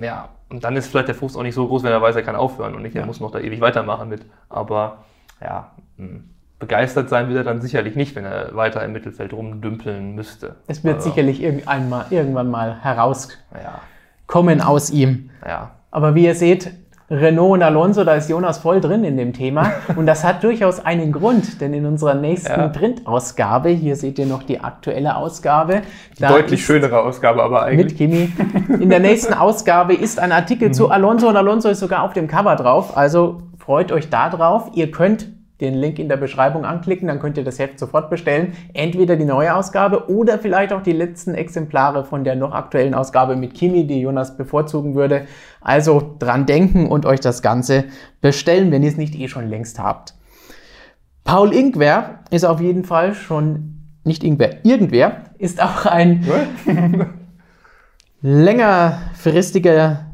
Ja, 0.00 0.28
und 0.50 0.62
dann 0.64 0.76
ist 0.76 0.88
vielleicht 0.88 1.08
der 1.08 1.14
Frust 1.14 1.36
auch 1.36 1.42
nicht 1.42 1.54
so 1.54 1.66
groß, 1.66 1.82
wenn 1.82 1.92
er 1.92 2.02
weiß, 2.02 2.16
er 2.16 2.22
kann 2.22 2.36
aufhören 2.36 2.74
und 2.74 2.82
nicht, 2.82 2.94
er 2.94 3.00
Ja. 3.02 3.06
muss 3.06 3.20
noch 3.20 3.30
da 3.30 3.38
ewig 3.40 3.60
weitermachen 3.60 4.08
mit. 4.08 4.26
Aber 4.48 5.04
ja, 5.40 5.72
mh, 5.96 6.20
begeistert 6.58 7.08
sein 7.08 7.28
wird 7.28 7.38
er 7.38 7.44
dann 7.44 7.60
sicherlich 7.62 7.96
nicht, 7.96 8.14
wenn 8.14 8.24
er 8.24 8.54
weiter 8.54 8.82
im 8.84 8.92
Mittelfeld 8.92 9.32
rumdümpeln 9.32 10.14
müsste. 10.14 10.56
Es 10.66 10.84
wird 10.84 10.96
Also, 10.96 11.08
sicherlich 11.10 11.42
irgendwann 11.42 11.88
mal, 11.88 12.06
irgendwann 12.10 12.50
mal 12.50 12.78
herauskommen 12.82 14.58
Ja, 14.58 14.66
aus 14.66 14.90
ihm. 14.90 15.30
ja. 15.46 15.70
Aber 15.90 16.14
wie 16.14 16.24
ihr 16.26 16.34
seht, 16.34 16.72
Renault 17.08 17.52
und 17.52 17.62
Alonso, 17.62 18.02
da 18.02 18.14
ist 18.16 18.28
Jonas 18.28 18.58
voll 18.58 18.80
drin 18.80 19.04
in 19.04 19.16
dem 19.16 19.32
Thema. 19.32 19.70
Und 19.96 20.06
das 20.06 20.24
hat 20.24 20.42
durchaus 20.42 20.84
einen 20.84 21.12
Grund, 21.12 21.60
denn 21.60 21.72
in 21.72 21.86
unserer 21.86 22.14
nächsten 22.14 22.50
Ja. 22.60 22.66
Printausgabe, 22.68 23.68
hier 23.68 23.94
seht 23.94 24.18
ihr 24.18 24.26
noch 24.26 24.42
die 24.42 24.58
aktuelle 24.60 25.16
Ausgabe, 25.16 25.82
Deutlich 26.18 26.64
schönere 26.66 27.00
Ausgabe, 27.00 27.44
aber 27.44 27.66
mit 27.70 27.80
eigentlich. 27.80 27.96
Kimi. 27.96 28.32
In 28.80 28.90
der 28.90 28.98
nächsten 29.00 29.34
Ausgabe 29.46 29.94
ist 29.94 30.18
ein 30.18 30.32
Artikel 30.32 30.68
Mhm. 30.68 30.72
zu 30.74 30.90
Alonso 30.90 31.28
und 31.28 31.36
Alonso 31.36 31.68
ist 31.68 31.78
sogar 31.78 32.02
auf 32.02 32.12
dem 32.12 32.26
Cover 32.26 32.56
drauf. 32.56 32.96
Also 32.96 33.38
freut 33.56 33.92
euch 33.92 34.10
da 34.10 34.28
drauf. 34.28 34.70
Ihr 34.74 34.90
könnt 34.90 35.28
den 35.60 35.74
Link 35.74 35.98
in 35.98 36.08
der 36.08 36.18
Beschreibung 36.18 36.64
anklicken, 36.64 37.08
dann 37.08 37.18
könnt 37.18 37.38
ihr 37.38 37.44
das 37.44 37.58
Heft 37.58 37.78
sofort 37.78 38.10
bestellen. 38.10 38.52
Entweder 38.74 39.16
die 39.16 39.24
neue 39.24 39.54
Ausgabe 39.54 40.10
oder 40.10 40.38
vielleicht 40.38 40.72
auch 40.72 40.82
die 40.82 40.92
letzten 40.92 41.34
Exemplare 41.34 42.04
von 42.04 42.24
der 42.24 42.36
noch 42.36 42.52
aktuellen 42.52 42.94
Ausgabe 42.94 43.36
mit 43.36 43.54
Kimi, 43.54 43.86
die 43.86 44.00
Jonas 44.00 44.36
bevorzugen 44.36 44.94
würde. 44.94 45.26
Also 45.60 46.16
dran 46.18 46.44
denken 46.46 46.86
und 46.86 47.06
euch 47.06 47.20
das 47.20 47.40
Ganze 47.40 47.84
bestellen, 48.20 48.70
wenn 48.70 48.82
ihr 48.82 48.90
es 48.90 48.98
nicht 48.98 49.14
eh 49.14 49.28
schon 49.28 49.48
längst 49.48 49.78
habt. 49.78 50.14
Paul 51.24 51.52
Ingwer 51.54 52.20
ist 52.30 52.44
auf 52.44 52.60
jeden 52.60 52.84
Fall 52.84 53.14
schon, 53.14 53.80
nicht 54.04 54.22
Ingwer, 54.22 54.64
irgendwer, 54.64 55.24
ist 55.38 55.60
auch 55.60 55.86
ein 55.86 56.24
längerfristiger 58.22 60.05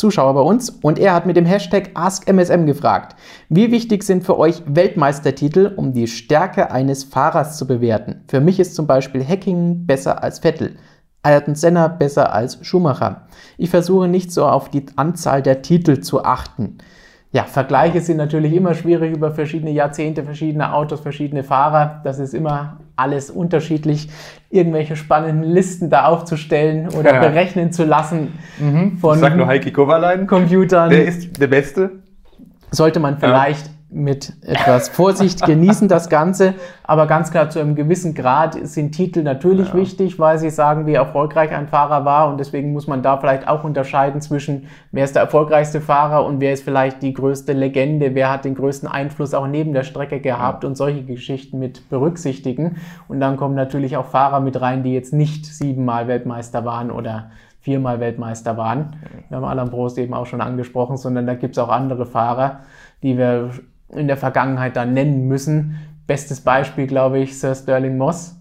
Zuschauer 0.00 0.34
bei 0.34 0.40
uns 0.40 0.70
und 0.70 0.98
er 0.98 1.14
hat 1.14 1.26
mit 1.26 1.36
dem 1.36 1.44
Hashtag 1.44 1.90
AskMSM 1.94 2.66
gefragt, 2.66 3.14
wie 3.48 3.70
wichtig 3.70 4.02
sind 4.02 4.24
für 4.24 4.38
euch 4.38 4.62
Weltmeistertitel, 4.66 5.74
um 5.76 5.92
die 5.92 6.06
Stärke 6.08 6.72
eines 6.72 7.04
Fahrers 7.04 7.56
zu 7.58 7.66
bewerten? 7.66 8.24
Für 8.26 8.40
mich 8.40 8.58
ist 8.58 8.74
zum 8.74 8.86
Beispiel 8.86 9.24
Hacking 9.24 9.86
besser 9.86 10.24
als 10.24 10.40
Vettel, 10.40 10.76
Ayrton 11.22 11.54
Senna 11.54 11.86
besser 11.88 12.32
als 12.32 12.58
Schumacher. 12.66 13.28
Ich 13.58 13.70
versuche 13.70 14.08
nicht 14.08 14.32
so 14.32 14.46
auf 14.46 14.70
die 14.70 14.86
Anzahl 14.96 15.42
der 15.42 15.62
Titel 15.62 16.00
zu 16.00 16.24
achten. 16.24 16.78
Ja, 17.32 17.44
Vergleiche 17.44 18.00
sind 18.00 18.16
natürlich 18.16 18.54
immer 18.54 18.74
schwierig 18.74 19.14
über 19.14 19.30
verschiedene 19.30 19.70
Jahrzehnte, 19.70 20.24
verschiedene 20.24 20.72
Autos, 20.72 21.00
verschiedene 21.00 21.44
Fahrer. 21.44 22.00
Das 22.02 22.18
ist 22.18 22.34
immer 22.34 22.79
alles 23.00 23.30
unterschiedlich. 23.30 24.08
Irgendwelche 24.50 24.96
spannenden 24.96 25.42
Listen 25.42 25.90
da 25.90 26.06
aufzustellen 26.06 26.88
oder 26.88 27.14
ja. 27.14 27.20
berechnen 27.20 27.72
zu 27.72 27.84
lassen 27.84 28.38
mhm. 28.58 28.98
von 28.98 29.14
ich 29.14 29.20
sag 29.20 29.36
nur 29.36 29.46
Heiki 29.46 29.72
Kovalainen. 29.72 30.26
Computern. 30.26 30.90
Der 30.90 31.04
ist 31.04 31.40
der 31.40 31.46
Beste. 31.46 31.90
Sollte 32.70 33.00
man 33.00 33.18
vielleicht 33.18 33.66
ja 33.66 33.72
mit 33.92 34.32
etwas 34.42 34.88
Vorsicht 34.88 35.44
genießen 35.44 35.88
das 35.88 36.08
Ganze. 36.08 36.54
Aber 36.84 37.06
ganz 37.06 37.30
klar, 37.30 37.50
zu 37.50 37.58
einem 37.58 37.74
gewissen 37.74 38.14
Grad 38.14 38.56
sind 38.66 38.92
Titel 38.92 39.22
natürlich 39.22 39.68
ja. 39.68 39.74
wichtig, 39.74 40.18
weil 40.18 40.38
sie 40.38 40.50
sagen, 40.50 40.86
wie 40.86 40.94
erfolgreich 40.94 41.50
ein 41.52 41.66
Fahrer 41.66 42.04
war. 42.04 42.28
Und 42.28 42.38
deswegen 42.38 42.72
muss 42.72 42.86
man 42.86 43.02
da 43.02 43.18
vielleicht 43.18 43.48
auch 43.48 43.64
unterscheiden 43.64 44.20
zwischen, 44.20 44.68
wer 44.92 45.04
ist 45.04 45.16
der 45.16 45.22
erfolgreichste 45.22 45.80
Fahrer 45.80 46.24
und 46.24 46.40
wer 46.40 46.52
ist 46.52 46.62
vielleicht 46.62 47.02
die 47.02 47.12
größte 47.12 47.52
Legende, 47.52 48.14
wer 48.14 48.30
hat 48.30 48.44
den 48.44 48.54
größten 48.54 48.88
Einfluss 48.88 49.34
auch 49.34 49.46
neben 49.46 49.72
der 49.72 49.82
Strecke 49.82 50.20
gehabt 50.20 50.62
ja. 50.62 50.68
und 50.68 50.76
solche 50.76 51.02
Geschichten 51.02 51.58
mit 51.58 51.88
berücksichtigen. 51.90 52.76
Und 53.08 53.20
dann 53.20 53.36
kommen 53.36 53.56
natürlich 53.56 53.96
auch 53.96 54.06
Fahrer 54.06 54.40
mit 54.40 54.60
rein, 54.60 54.84
die 54.84 54.94
jetzt 54.94 55.12
nicht 55.12 55.46
siebenmal 55.46 56.06
Weltmeister 56.06 56.64
waren 56.64 56.90
oder 56.90 57.30
viermal 57.60 58.00
Weltmeister 58.00 58.56
waren. 58.56 58.96
Wir 59.28 59.36
haben 59.36 59.44
Alain 59.44 59.70
Prost 59.70 59.98
eben 59.98 60.14
auch 60.14 60.26
schon 60.26 60.40
angesprochen, 60.40 60.96
sondern 60.96 61.26
da 61.26 61.34
gibt 61.34 61.56
es 61.56 61.58
auch 61.58 61.68
andere 61.68 62.06
Fahrer, 62.06 62.60
die 63.02 63.18
wir 63.18 63.50
in 63.94 64.06
der 64.06 64.16
Vergangenheit 64.16 64.76
dann 64.76 64.92
nennen 64.92 65.26
müssen. 65.26 65.76
Bestes 66.06 66.40
Beispiel, 66.40 66.86
glaube 66.86 67.18
ich, 67.18 67.38
Sir 67.38 67.54
Sterling 67.54 67.96
Moss, 67.96 68.36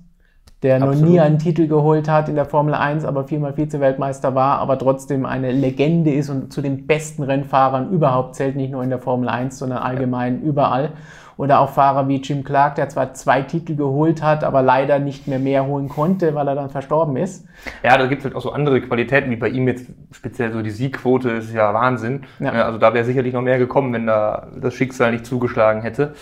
der 0.61 0.75
Absolut. 0.75 0.95
noch 0.95 1.07
nie 1.07 1.19
einen 1.19 1.39
Titel 1.39 1.67
geholt 1.67 2.09
hat 2.09 2.27
in 2.27 2.35
der 2.35 2.45
Formel 2.45 2.73
1, 2.73 3.05
aber 3.05 3.23
viermal 3.25 3.53
Vize-Weltmeister 3.53 4.35
war, 4.35 4.59
aber 4.59 4.77
trotzdem 4.77 5.25
eine 5.25 5.51
Legende 5.51 6.11
ist 6.11 6.29
und 6.29 6.51
zu 6.51 6.61
den 6.61 6.85
besten 6.85 7.23
Rennfahrern 7.23 7.91
überhaupt 7.91 8.35
zählt, 8.35 8.55
nicht 8.55 8.71
nur 8.71 8.83
in 8.83 8.89
der 8.89 8.99
Formel 8.99 9.29
1, 9.29 9.57
sondern 9.57 9.79
allgemein 9.79 10.41
ja. 10.41 10.49
überall. 10.49 10.91
Oder 11.39 11.61
auch 11.61 11.69
Fahrer 11.69 12.09
wie 12.09 12.17
Jim 12.17 12.43
Clark, 12.43 12.75
der 12.75 12.89
zwar 12.89 13.13
zwei 13.13 13.41
Titel 13.43 13.77
geholt 13.77 14.21
hat, 14.21 14.43
aber 14.43 14.61
leider 14.61 14.99
nicht 14.99 15.25
mehr 15.25 15.39
mehr 15.39 15.65
holen 15.65 15.87
konnte, 15.87 16.35
weil 16.35 16.45
er 16.49 16.55
dann 16.55 16.69
verstorben 16.69 17.15
ist. 17.15 17.47
Ja, 17.81 17.97
da 17.97 18.07
gibt 18.07 18.19
es 18.19 18.25
halt 18.25 18.35
auch 18.35 18.41
so 18.41 18.51
andere 18.51 18.81
Qualitäten, 18.81 19.31
wie 19.31 19.37
bei 19.37 19.47
ihm 19.47 19.65
jetzt 19.65 19.89
speziell 20.11 20.51
so 20.51 20.61
die 20.61 20.69
Siegquote 20.69 21.29
ist 21.29 21.53
ja 21.53 21.73
Wahnsinn. 21.73 22.25
Ja. 22.41 22.51
Also 22.65 22.77
da 22.77 22.93
wäre 22.93 23.05
sicherlich 23.05 23.33
noch 23.33 23.41
mehr 23.41 23.57
gekommen, 23.57 23.93
wenn 23.93 24.05
da 24.05 24.47
das 24.59 24.73
Schicksal 24.73 25.13
nicht 25.13 25.25
zugeschlagen 25.25 25.81
hätte. 25.81 26.13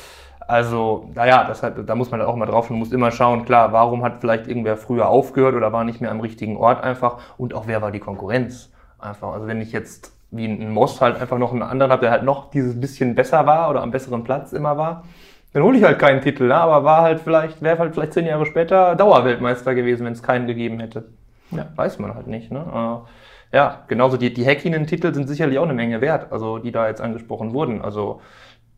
Also, 0.42 1.10
naja, 1.16 1.46
das 1.46 1.64
hat, 1.64 1.74
da 1.84 1.96
muss 1.96 2.12
man 2.12 2.22
auch 2.22 2.36
mal 2.36 2.46
drauf 2.46 2.70
und 2.70 2.78
muss 2.78 2.92
immer 2.92 3.10
schauen, 3.10 3.44
klar, 3.44 3.74
warum 3.74 4.04
hat 4.04 4.22
vielleicht 4.22 4.48
irgendwer 4.48 4.78
früher 4.78 5.10
aufgehört 5.10 5.56
oder 5.56 5.74
war 5.74 5.84
nicht 5.84 6.00
mehr 6.00 6.12
am 6.12 6.20
richtigen 6.20 6.58
Ort 6.58 6.84
einfach 6.84 7.18
und 7.40 7.56
auch 7.56 7.66
wer 7.66 7.82
war 7.82 7.92
die 7.92 8.00
Konkurrenz 8.00 8.72
einfach. 9.00 9.34
Also 9.34 9.48
wenn 9.48 9.62
ich 9.62 9.72
jetzt 9.72 10.17
wie 10.32 10.46
ein 10.46 10.72
Moss 10.72 11.02
halt 11.02 11.20
einfach 11.20 11.38
noch 11.38 11.52
einen 11.52 11.62
anderen 11.62 11.92
habe, 11.92 12.02
der 12.02 12.12
halt 12.12 12.24
noch 12.24 12.50
dieses 12.50 12.80
bisschen 12.80 13.16
besser 13.16 13.46
war 13.46 13.70
oder 13.70 13.82
am 13.82 13.92
besseren 13.92 14.24
Platz 14.24 14.54
immer 14.54 14.78
war, 14.78 15.04
dann 15.54 15.64
hole 15.64 15.78
ich 15.78 15.84
halt 15.84 16.00
keinen 16.00 16.22
Titel, 16.22 16.48
ne? 16.48 16.56
aber 16.56 16.84
war 16.84 17.02
halt 17.02 17.22
vielleicht, 17.22 17.62
wäre 17.62 17.80
halt 17.80 17.94
vielleicht 17.94 18.14
zehn 18.14 18.26
Jahre 18.26 18.46
später 18.46 18.96
Dauerweltmeister 18.96 19.74
gewesen, 19.74 20.06
wenn 20.06 20.14
es 20.14 20.22
keinen 20.22 20.48
gegeben 20.48 20.80
hätte. 20.80 21.06
Ja. 21.52 21.68
Weiß 21.76 22.00
man 22.00 22.14
halt 22.14 22.28
nicht. 22.28 22.52
Ne? 22.52 22.60
Äh, 22.60 23.56
ja, 23.56 23.84
genauso 23.88 24.18
die, 24.18 24.34
die 24.34 24.46
Häkkinen-Titel 24.46 25.14
sind 25.14 25.28
sicherlich 25.28 25.58
auch 25.58 25.64
eine 25.64 25.74
Menge 25.74 26.02
wert, 26.02 26.32
also 26.32 26.58
die 26.58 26.72
da 26.72 26.88
jetzt 26.88 27.02
angesprochen 27.02 27.54
wurden. 27.54 27.82
Also 27.82 28.22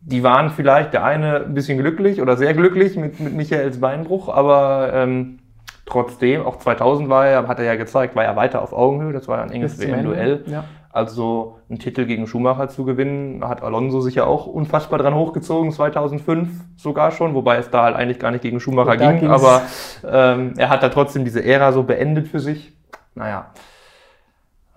die 0.02 0.24
waren 0.24 0.52
vielleicht 0.52 0.94
der 0.94 1.04
eine 1.04 1.46
ein 1.46 1.54
bisschen 1.54 1.80
glücklich 1.80 2.22
oder 2.22 2.38
sehr 2.38 2.54
glücklich 2.54 2.96
mit, 2.96 3.20
mit 3.20 3.34
Michaels 3.34 3.82
Beinbruch, 3.82 4.30
aber 4.30 4.92
ähm, 4.94 5.40
trotzdem, 5.86 6.46
auch 6.46 6.58
2000 6.58 7.10
war 7.10 7.28
er, 7.28 7.48
hat 7.48 7.60
er 7.60 7.66
ja 7.66 7.76
gezeigt, 7.76 8.16
war 8.16 8.24
er 8.24 8.36
weiter 8.36 8.62
auf 8.62 8.72
Augenhöhe, 8.72 9.12
das 9.12 9.28
war 9.28 9.42
ein 9.42 9.52
enges 9.52 9.80
WM-Duell. 9.80 10.44
Ja. 10.46 10.64
Also 10.92 11.60
einen 11.70 11.78
Titel 11.78 12.06
gegen 12.06 12.26
Schumacher 12.26 12.68
zu 12.68 12.84
gewinnen, 12.84 13.48
hat 13.48 13.62
Alonso 13.62 14.02
sich 14.02 14.16
ja 14.16 14.26
auch 14.26 14.48
unfassbar 14.48 14.98
dran 14.98 15.14
hochgezogen, 15.14 15.72
2005 15.72 16.50
sogar 16.78 17.12
schon, 17.12 17.36
wobei 17.36 17.58
es 17.58 17.70
da 17.70 17.84
halt 17.84 17.96
eigentlich 17.96 18.18
gar 18.18 18.32
nicht 18.32 18.42
gegen 18.42 18.60
Schumacher 18.60 18.98
ging, 18.98 19.30
aber 19.30 19.62
ähm, 20.04 20.54
er 20.58 20.70
hat 20.70 20.82
da 20.82 20.90
trotzdem 20.90 21.26
diese 21.26 21.46
Ära 21.46 21.74
so 21.74 21.84
beendet 21.84 22.28
für 22.28 22.40
sich. 22.40 22.74
Naja, 23.14 23.52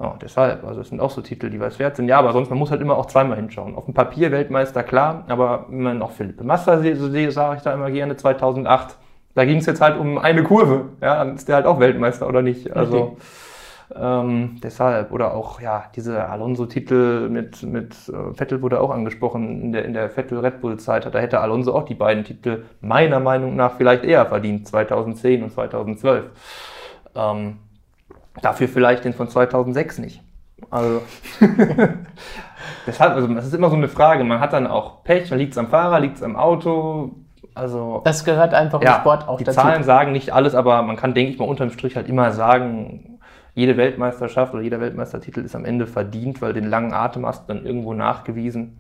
ja, 0.02 0.16
deshalb, 0.20 0.64
also 0.64 0.80
es 0.80 0.88
sind 0.88 1.00
auch 1.00 1.10
so 1.10 1.22
Titel, 1.22 1.48
die 1.48 1.60
was 1.60 1.78
wert 1.78 1.94
sind. 1.94 2.08
Ja, 2.08 2.18
aber 2.18 2.32
sonst, 2.32 2.50
man 2.50 2.58
muss 2.58 2.72
halt 2.72 2.80
immer 2.80 2.96
auch 2.98 3.06
zweimal 3.06 3.36
hinschauen. 3.36 3.76
Auf 3.76 3.84
dem 3.84 3.94
Papier 3.94 4.32
Weltmeister, 4.32 4.82
klar, 4.82 5.24
aber 5.28 5.66
wenn 5.68 5.82
man 5.82 6.02
auch 6.02 6.10
Philippe 6.10 6.42
Massa 6.42 6.78
sehe, 6.78 7.30
sage 7.30 7.56
ich 7.58 7.62
da 7.62 7.72
immer 7.72 7.88
gerne, 7.90 8.16
2008, 8.16 8.96
da 9.34 9.44
ging 9.44 9.58
es 9.58 9.66
jetzt 9.66 9.80
halt 9.80 9.98
um 9.98 10.18
eine 10.18 10.42
Kurve. 10.42 10.86
Ja, 11.00 11.24
dann 11.24 11.36
ist 11.36 11.48
der 11.48 11.54
halt 11.54 11.66
auch 11.66 11.78
Weltmeister 11.78 12.26
oder 12.26 12.42
nicht. 12.42 12.74
Also 12.74 12.98
okay. 12.98 13.16
Ähm, 13.94 14.58
deshalb, 14.62 15.12
oder 15.12 15.34
auch, 15.34 15.60
ja, 15.60 15.84
diese 15.94 16.28
Alonso-Titel 16.28 17.28
mit, 17.28 17.62
mit 17.62 17.94
äh, 18.08 18.34
Vettel 18.34 18.62
wurde 18.62 18.80
auch 18.80 18.90
angesprochen 18.90 19.62
in 19.62 19.72
der, 19.72 19.84
in 19.84 19.92
der 19.92 20.08
Vettel-Red 20.08 20.60
Bull-Zeit. 20.60 21.12
Da 21.12 21.18
hätte 21.18 21.40
Alonso 21.40 21.74
auch 21.74 21.84
die 21.84 21.94
beiden 21.94 22.24
Titel 22.24 22.64
meiner 22.80 23.20
Meinung 23.20 23.56
nach 23.56 23.76
vielleicht 23.76 24.04
eher 24.04 24.24
verdient, 24.26 24.66
2010 24.66 25.42
und 25.42 25.52
2012. 25.52 26.24
Ähm, 27.14 27.58
dafür 28.40 28.68
vielleicht 28.68 29.04
den 29.04 29.12
von 29.12 29.28
2006 29.28 29.98
nicht. 29.98 30.22
Also, 30.70 31.02
deshalb, 32.86 33.14
also, 33.14 33.26
das 33.34 33.46
ist 33.46 33.54
immer 33.54 33.68
so 33.68 33.76
eine 33.76 33.88
Frage. 33.88 34.24
Man 34.24 34.40
hat 34.40 34.52
dann 34.52 34.66
auch 34.66 35.02
Pech, 35.04 35.28
dann 35.28 35.38
liegt 35.38 35.52
es 35.52 35.58
am 35.58 35.68
Fahrer, 35.68 36.00
liegt 36.00 36.16
es 36.16 36.22
am 36.22 36.36
Auto. 36.36 37.10
Also, 37.54 38.00
das 38.04 38.24
gehört 38.24 38.54
einfach 38.54 38.80
im 38.80 38.88
Sport 38.88 39.28
auch 39.28 39.36
die 39.36 39.44
dazu. 39.44 39.60
Die 39.60 39.66
Zahlen 39.66 39.82
sagen 39.82 40.12
nicht 40.12 40.32
alles, 40.32 40.54
aber 40.54 40.80
man 40.82 40.96
kann, 40.96 41.12
denke 41.12 41.32
ich 41.32 41.38
mal, 41.38 41.46
unterm 41.46 41.70
Strich 41.70 41.96
halt 41.96 42.08
immer 42.08 42.32
sagen, 42.32 43.18
jede 43.54 43.76
Weltmeisterschaft 43.76 44.54
oder 44.54 44.62
jeder 44.62 44.80
Weltmeistertitel 44.80 45.40
ist 45.40 45.54
am 45.54 45.64
Ende 45.64 45.86
verdient, 45.86 46.40
weil 46.40 46.52
den 46.52 46.68
langen 46.68 46.92
Atem 46.92 47.26
hast 47.26 47.48
du 47.48 47.54
dann 47.54 47.66
irgendwo 47.66 47.92
nachgewiesen. 47.92 48.78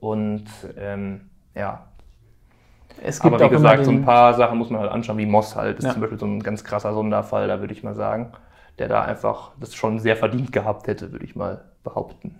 Und 0.00 0.44
ähm, 0.76 1.22
ja. 1.54 1.86
Es 3.02 3.20
gibt 3.20 3.34
Aber 3.34 3.44
wie 3.44 3.48
gesagt, 3.48 3.84
so 3.84 3.90
ein 3.90 4.04
paar 4.04 4.34
Sachen 4.34 4.58
muss 4.58 4.68
man 4.68 4.80
halt 4.80 4.92
anschauen, 4.92 5.16
wie 5.16 5.26
Moss 5.26 5.56
halt 5.56 5.78
ist 5.78 5.84
ja. 5.84 5.92
zum 5.92 6.02
Beispiel 6.02 6.18
so 6.18 6.26
ein 6.26 6.42
ganz 6.42 6.62
krasser 6.62 6.92
Sonderfall, 6.92 7.48
da 7.48 7.60
würde 7.60 7.72
ich 7.72 7.82
mal 7.82 7.94
sagen, 7.94 8.32
der 8.78 8.88
da 8.88 9.02
einfach 9.02 9.52
das 9.58 9.74
schon 9.74 9.98
sehr 9.98 10.16
verdient 10.16 10.52
gehabt 10.52 10.86
hätte, 10.88 11.12
würde 11.12 11.24
ich 11.24 11.34
mal 11.34 11.62
behaupten. 11.82 12.36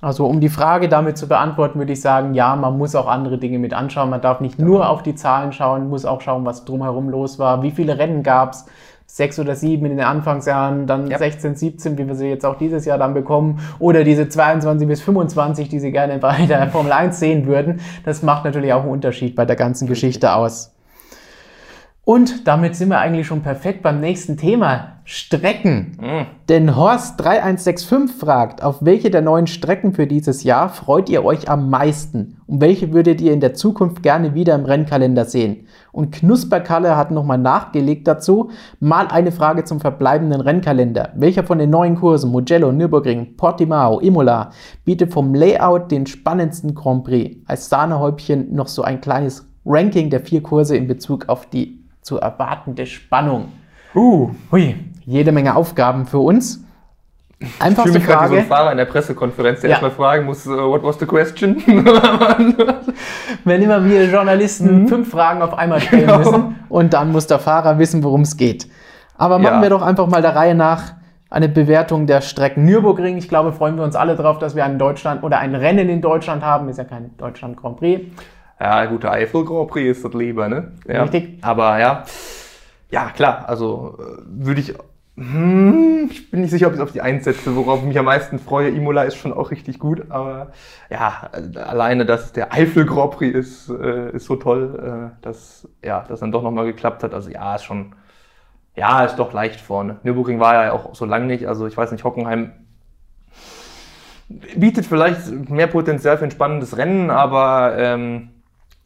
Also 0.00 0.26
um 0.26 0.40
die 0.40 0.50
Frage 0.50 0.90
damit 0.90 1.16
zu 1.16 1.28
beantworten, 1.28 1.78
würde 1.78 1.92
ich 1.92 2.00
sagen, 2.02 2.34
ja, 2.34 2.54
man 2.56 2.76
muss 2.76 2.94
auch 2.94 3.06
andere 3.06 3.38
Dinge 3.38 3.58
mit 3.58 3.72
anschauen. 3.72 4.10
Man 4.10 4.20
darf 4.20 4.40
nicht 4.40 4.58
nur 4.58 4.90
auf 4.90 5.02
die 5.02 5.14
Zahlen 5.14 5.52
schauen, 5.52 5.88
muss 5.88 6.04
auch 6.04 6.20
schauen, 6.20 6.44
was 6.44 6.66
drumherum 6.66 7.08
los 7.08 7.38
war, 7.38 7.62
wie 7.62 7.70
viele 7.70 7.96
Rennen 7.96 8.22
gab 8.22 8.52
es, 8.52 8.66
sechs 9.06 9.38
oder 9.38 9.54
sieben 9.54 9.86
in 9.86 9.96
den 9.96 10.06
Anfangsjahren, 10.06 10.86
dann 10.86 11.08
ja. 11.08 11.18
16, 11.18 11.54
17, 11.54 11.98
wie 11.98 12.06
wir 12.06 12.14
sie 12.14 12.28
jetzt 12.28 12.44
auch 12.44 12.58
dieses 12.58 12.84
Jahr 12.84 12.98
dann 12.98 13.14
bekommen, 13.14 13.60
oder 13.78 14.02
diese 14.04 14.28
22 14.28 14.88
bis 14.88 15.02
25, 15.02 15.68
die 15.68 15.78
sie 15.78 15.92
gerne 15.92 16.18
bei 16.18 16.46
der 16.46 16.68
Formel 16.68 16.92
1 16.92 17.18
sehen 17.18 17.46
würden. 17.46 17.80
Das 18.04 18.22
macht 18.22 18.44
natürlich 18.44 18.72
auch 18.72 18.82
einen 18.82 18.90
Unterschied 18.90 19.36
bei 19.36 19.44
der 19.44 19.56
ganzen 19.56 19.86
Geschichte 19.86 20.34
aus. 20.34 20.73
Und 22.04 22.46
damit 22.46 22.76
sind 22.76 22.90
wir 22.90 22.98
eigentlich 22.98 23.26
schon 23.26 23.40
perfekt 23.40 23.82
beim 23.82 23.98
nächsten 23.98 24.36
Thema. 24.36 24.88
Strecken. 25.06 25.96
Mhm. 26.00 26.26
Denn 26.48 26.70
Horst3165 26.70 28.08
fragt, 28.08 28.62
auf 28.62 28.78
welche 28.80 29.10
der 29.10 29.22
neuen 29.22 29.46
Strecken 29.46 29.92
für 29.92 30.06
dieses 30.06 30.44
Jahr 30.44 30.68
freut 30.68 31.08
ihr 31.08 31.24
euch 31.24 31.48
am 31.48 31.70
meisten? 31.70 32.38
Und 32.46 32.60
welche 32.60 32.92
würdet 32.92 33.22
ihr 33.22 33.32
in 33.32 33.40
der 33.40 33.54
Zukunft 33.54 34.02
gerne 34.02 34.34
wieder 34.34 34.54
im 34.54 34.64
Rennkalender 34.64 35.24
sehen? 35.24 35.66
Und 35.92 36.12
Knusperkalle 36.12 36.96
hat 36.96 37.10
nochmal 37.10 37.38
nachgelegt 37.38 38.06
dazu. 38.06 38.50
Mal 38.80 39.08
eine 39.08 39.32
Frage 39.32 39.64
zum 39.64 39.80
verbleibenden 39.80 40.42
Rennkalender. 40.42 41.12
Welcher 41.16 41.44
von 41.44 41.58
den 41.58 41.70
neuen 41.70 41.96
Kursen, 41.96 42.30
Mugello, 42.30 42.72
Nürburgring, 42.72 43.36
Portimao, 43.36 44.00
Imola, 44.00 44.50
bietet 44.84 45.12
vom 45.12 45.34
Layout 45.34 45.90
den 45.90 46.06
spannendsten 46.06 46.74
Grand 46.74 47.04
Prix? 47.04 47.36
Als 47.46 47.68
Sahnehäubchen 47.70 48.54
noch 48.54 48.68
so 48.68 48.82
ein 48.82 49.00
kleines 49.00 49.46
Ranking 49.66 50.10
der 50.10 50.20
vier 50.20 50.42
Kurse 50.42 50.76
in 50.76 50.86
Bezug 50.86 51.28
auf 51.28 51.46
die 51.46 51.83
zu 52.04 52.18
erwartende 52.20 52.86
Spannung. 52.86 53.48
Uh, 53.94 54.30
hui, 54.52 54.76
jede 55.04 55.32
Menge 55.32 55.56
Aufgaben 55.56 56.06
für 56.06 56.18
uns. 56.18 56.60
Einfachste 57.58 57.98
ich 57.98 58.04
fühle 58.04 58.04
mich 58.04 58.06
gerade 58.06 58.30
wie 58.30 58.36
so 58.36 58.40
ein 58.42 58.46
Fahrer 58.46 58.70
in 58.72 58.78
der 58.78 58.84
Pressekonferenz, 58.84 59.60
der 59.60 59.70
Ja. 59.70 59.74
erstmal 59.74 59.90
fragen 59.90 60.24
muss, 60.26 60.46
uh, 60.46 60.50
what 60.70 60.82
was 60.82 60.98
the 60.98 61.06
question? 61.06 61.56
Wenn 63.44 63.62
immer 63.62 63.84
wir 63.84 64.04
Journalisten 64.10 64.86
fünf 64.88 65.10
Fragen 65.10 65.42
auf 65.42 65.56
einmal 65.56 65.80
stellen 65.80 66.02
Mhm. 66.02 66.06
Genau. 66.06 66.18
müssen 66.18 66.56
und 66.68 66.92
dann 66.92 67.10
muss 67.12 67.26
der 67.26 67.38
Fahrer 67.38 67.78
wissen, 67.78 68.02
worum 68.04 68.20
es 68.22 68.36
geht. 68.36 68.68
Aber 69.16 69.38
machen 69.38 69.56
Ja. 69.56 69.62
wir 69.62 69.70
doch 69.70 69.82
einfach 69.82 70.06
mal 70.06 70.22
der 70.22 70.34
Reihe 70.36 70.54
nach 70.54 70.94
eine 71.30 71.48
Bewertung 71.48 72.06
der 72.06 72.20
Strecken. 72.20 72.64
Nürburgring, 72.64 73.16
ich 73.16 73.28
glaube, 73.28 73.52
freuen 73.52 73.76
wir 73.76 73.84
uns 73.84 73.96
alle 73.96 74.14
drauf, 74.16 74.38
dass 74.38 74.54
wir 74.54 74.64
ein 74.64 74.78
Deutschland 74.78 75.22
oder 75.22 75.38
ein 75.38 75.54
Rennen 75.54 75.88
in 75.88 76.00
Deutschland 76.00 76.42
haben. 76.44 76.68
Ist 76.68 76.78
ja 76.78 76.84
kein 76.84 77.16
Deutschland 77.16 77.56
Grand 77.56 77.76
Prix. 77.78 78.06
Ja, 78.64 78.86
gut, 78.86 79.02
der 79.02 79.12
Eifel 79.12 79.44
Grand 79.44 79.68
Prix 79.68 79.98
ist 79.98 80.04
das 80.04 80.14
lieber, 80.14 80.48
ne? 80.48 80.72
Ja. 80.86 81.02
Richtig. 81.02 81.38
Aber 81.42 81.78
ja, 81.78 82.04
ja, 82.90 83.10
klar, 83.10 83.48
also 83.48 83.98
äh, 83.98 84.22
würde 84.26 84.60
ich, 84.60 84.74
hm, 85.16 86.08
ich 86.10 86.30
bin 86.30 86.40
nicht 86.40 86.50
sicher, 86.50 86.66
ob 86.66 86.72
ich 86.72 86.78
es 86.78 86.82
auf 86.82 86.92
die 86.92 87.00
Eins 87.00 87.24
setze, 87.24 87.54
worauf 87.56 87.80
ich 87.80 87.86
mich 87.86 87.98
am 87.98 88.04
meisten 88.04 88.38
freue. 88.38 88.70
Imola 88.70 89.02
ist 89.02 89.16
schon 89.16 89.32
auch 89.32 89.50
richtig 89.50 89.78
gut, 89.78 90.10
aber 90.10 90.52
ja, 90.90 91.30
äh, 91.32 91.58
alleine, 91.58 92.06
dass 92.06 92.32
der 92.32 92.52
Eifel 92.52 92.86
Grand 92.86 93.12
Prix 93.12 93.36
ist, 93.36 93.68
äh, 93.68 94.10
ist 94.12 94.26
so 94.26 94.36
toll, 94.36 95.10
äh, 95.12 95.22
dass 95.22 95.68
ja, 95.84 96.04
das 96.08 96.20
dann 96.20 96.32
doch 96.32 96.42
nochmal 96.42 96.66
geklappt 96.66 97.02
hat. 97.02 97.14
Also 97.14 97.30
ja, 97.30 97.54
ist 97.54 97.64
schon, 97.64 97.94
ja, 98.76 99.04
ist 99.04 99.16
doch 99.16 99.32
leicht 99.32 99.60
vorne. 99.60 99.98
Nürburgring 100.02 100.40
war 100.40 100.54
ja 100.54 100.72
auch 100.72 100.94
so 100.94 101.04
lange 101.04 101.26
nicht, 101.26 101.46
also 101.46 101.66
ich 101.66 101.76
weiß 101.76 101.92
nicht, 101.92 102.04
Hockenheim 102.04 102.52
bietet 104.28 104.86
vielleicht 104.86 105.50
mehr 105.50 105.66
Potenzial 105.66 106.18
für 106.18 106.24
ein 106.24 106.30
spannendes 106.30 106.76
Rennen, 106.76 107.10
aber 107.10 107.74
ähm, 107.76 108.30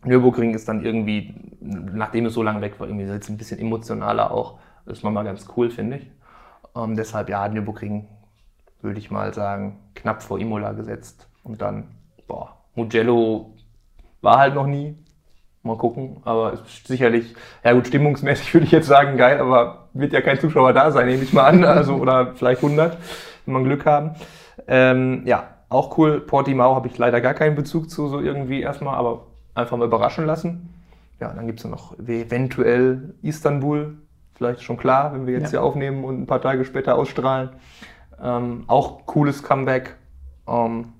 Nürburgring 0.08 0.54
ist 0.54 0.68
dann 0.68 0.84
irgendwie, 0.84 1.34
nachdem 1.60 2.26
es 2.26 2.34
so 2.34 2.42
lange 2.42 2.60
weg 2.60 2.80
war, 2.80 2.88
irgendwie 2.88 3.06
jetzt 3.06 3.28
ein 3.28 3.36
bisschen 3.36 3.60
emotionaler 3.60 4.30
auch. 4.30 4.58
Ist 4.86 5.04
nochmal 5.04 5.24
ganz 5.24 5.46
cool, 5.56 5.70
finde 5.70 5.98
ich. 5.98 6.10
Ähm, 6.74 6.96
deshalb, 6.96 7.28
ja, 7.28 7.46
Nürburgring 7.48 8.08
würde 8.80 8.98
ich 8.98 9.10
mal 9.10 9.34
sagen, 9.34 9.78
knapp 9.94 10.22
vor 10.22 10.38
Imola 10.38 10.72
gesetzt. 10.72 11.28
Und 11.44 11.60
dann, 11.60 11.88
boah, 12.26 12.56
Mugello 12.74 13.54
war 14.20 14.38
halt 14.38 14.54
noch 14.54 14.66
nie. 14.66 14.96
Mal 15.62 15.76
gucken, 15.76 16.18
aber 16.24 16.54
ist 16.54 16.86
sicherlich, 16.86 17.34
ja 17.62 17.72
gut, 17.72 17.88
stimmungsmäßig 17.88 18.54
würde 18.54 18.66
ich 18.66 18.72
jetzt 18.72 18.86
sagen, 18.86 19.16
geil, 19.16 19.40
aber 19.40 19.88
wird 19.92 20.12
ja 20.12 20.20
kein 20.20 20.38
Zuschauer 20.38 20.72
da 20.72 20.90
sein, 20.90 21.06
nehme 21.06 21.22
ich 21.22 21.32
mal 21.32 21.44
an. 21.44 21.64
Also, 21.64 21.94
oder 21.94 22.34
vielleicht 22.34 22.62
100, 22.62 22.96
wenn 23.44 23.54
wir 23.54 23.62
Glück 23.64 23.84
haben. 23.84 24.14
Ähm, 24.66 25.22
ja, 25.26 25.48
auch 25.68 25.98
cool. 25.98 26.20
Portimao 26.20 26.74
habe 26.74 26.88
ich 26.88 26.96
leider 26.96 27.20
gar 27.20 27.34
keinen 27.34 27.56
Bezug 27.56 27.90
zu, 27.90 28.08
so 28.08 28.20
irgendwie 28.20 28.62
erstmal, 28.62 28.96
aber 28.96 29.26
einfach 29.58 29.76
mal 29.76 29.84
überraschen 29.86 30.26
lassen. 30.26 30.72
Ja, 31.20 31.32
dann 31.32 31.46
gibt 31.46 31.58
es 31.60 31.64
noch 31.66 31.98
eventuell 31.98 33.14
Istanbul, 33.22 33.98
vielleicht 34.34 34.62
schon 34.62 34.76
klar, 34.76 35.12
wenn 35.12 35.26
wir 35.26 35.34
jetzt 35.34 35.52
Ja. 35.52 35.60
hier 35.60 35.62
aufnehmen 35.62 36.04
und 36.04 36.20
ein 36.20 36.26
paar 36.26 36.40
Tage 36.40 36.64
später 36.64 36.94
ausstrahlen. 36.96 37.50
Ähm, 38.22 38.64
auch 38.68 39.04
cooles 39.06 39.42
Comeback. 39.42 39.96
Ähm, 40.46 40.92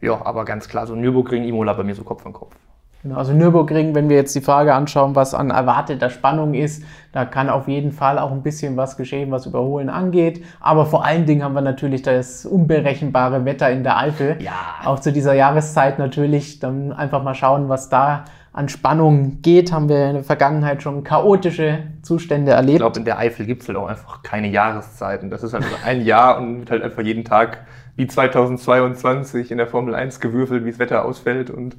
ja, 0.00 0.24
aber 0.24 0.44
ganz 0.44 0.68
klar, 0.68 0.86
so 0.86 0.94
Nürburgring, 0.94 1.44
Imola 1.44 1.72
bei 1.72 1.84
mir 1.84 1.94
so 1.94 2.04
Kopf 2.04 2.24
an 2.26 2.32
Kopf. 2.32 2.54
Genau, 3.02 3.16
also 3.16 3.32
Nürburgring, 3.32 3.96
wenn 3.96 4.08
wir 4.08 4.16
jetzt 4.16 4.34
die 4.36 4.40
Frage 4.40 4.74
anschauen, 4.74 5.16
was 5.16 5.34
an 5.34 5.50
erwarteter 5.50 6.08
Spannung 6.08 6.54
ist, 6.54 6.84
da 7.10 7.24
kann 7.24 7.48
auf 7.48 7.66
jeden 7.66 7.90
Fall 7.90 8.16
auch 8.18 8.30
ein 8.30 8.42
bisschen 8.42 8.76
was 8.76 8.96
geschehen, 8.96 9.32
was 9.32 9.44
Überholen 9.46 9.88
angeht. 9.88 10.44
Aber 10.60 10.86
vor 10.86 11.04
allen 11.04 11.26
Dingen 11.26 11.42
haben 11.42 11.54
wir 11.54 11.62
natürlich 11.62 12.02
das 12.02 12.46
unberechenbare 12.46 13.44
Wetter 13.44 13.70
in 13.70 13.82
der 13.82 13.98
Eifel. 13.98 14.36
Ja. 14.40 14.52
Auch 14.84 15.00
zu 15.00 15.12
dieser 15.12 15.34
Jahreszeit 15.34 15.98
natürlich. 15.98 16.60
Dann 16.60 16.92
einfach 16.92 17.24
mal 17.24 17.34
schauen, 17.34 17.68
was 17.68 17.88
da 17.88 18.24
an 18.52 18.68
Spannung 18.68 19.42
geht. 19.42 19.72
Haben 19.72 19.88
wir 19.88 20.06
in 20.06 20.14
der 20.14 20.24
Vergangenheit 20.24 20.80
schon 20.82 21.02
chaotische 21.02 21.80
Zustände 22.02 22.52
Ich 22.52 22.56
erlebt. 22.56 22.78
glaube, 22.78 22.98
in 23.00 23.04
der 23.04 23.18
Eifel 23.18 23.46
gibt 23.46 23.62
es 23.62 23.68
halt 23.68 23.78
auch 23.78 23.88
einfach 23.88 24.22
keine 24.22 24.48
Jahreszeiten. 24.48 25.28
Das 25.28 25.42
ist 25.42 25.54
halt 25.54 25.64
ein 25.84 26.02
Jahr 26.02 26.38
und 26.38 26.60
wird 26.60 26.70
halt 26.70 26.82
einfach 26.84 27.02
jeden 27.02 27.24
Tag 27.24 27.66
wie 27.96 28.06
2022 28.06 29.50
in 29.50 29.58
der 29.58 29.66
Formel 29.66 29.94
1 29.96 30.20
gewürfelt, 30.20 30.64
wie 30.64 30.70
das 30.70 30.78
Wetter 30.78 31.04
ausfällt 31.04 31.50
und 31.50 31.76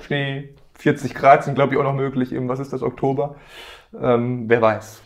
Schnee, 0.00 0.48
40 0.82 1.14
Grad 1.14 1.44
sind, 1.44 1.54
glaube 1.54 1.74
ich, 1.74 1.80
auch 1.80 1.84
noch 1.84 1.94
möglich 1.94 2.32
im, 2.32 2.48
was 2.48 2.58
ist 2.58 2.72
das, 2.72 2.82
Oktober? 2.82 3.36
Ähm, 4.00 4.48
wer 4.48 4.60
weiß. 4.60 5.02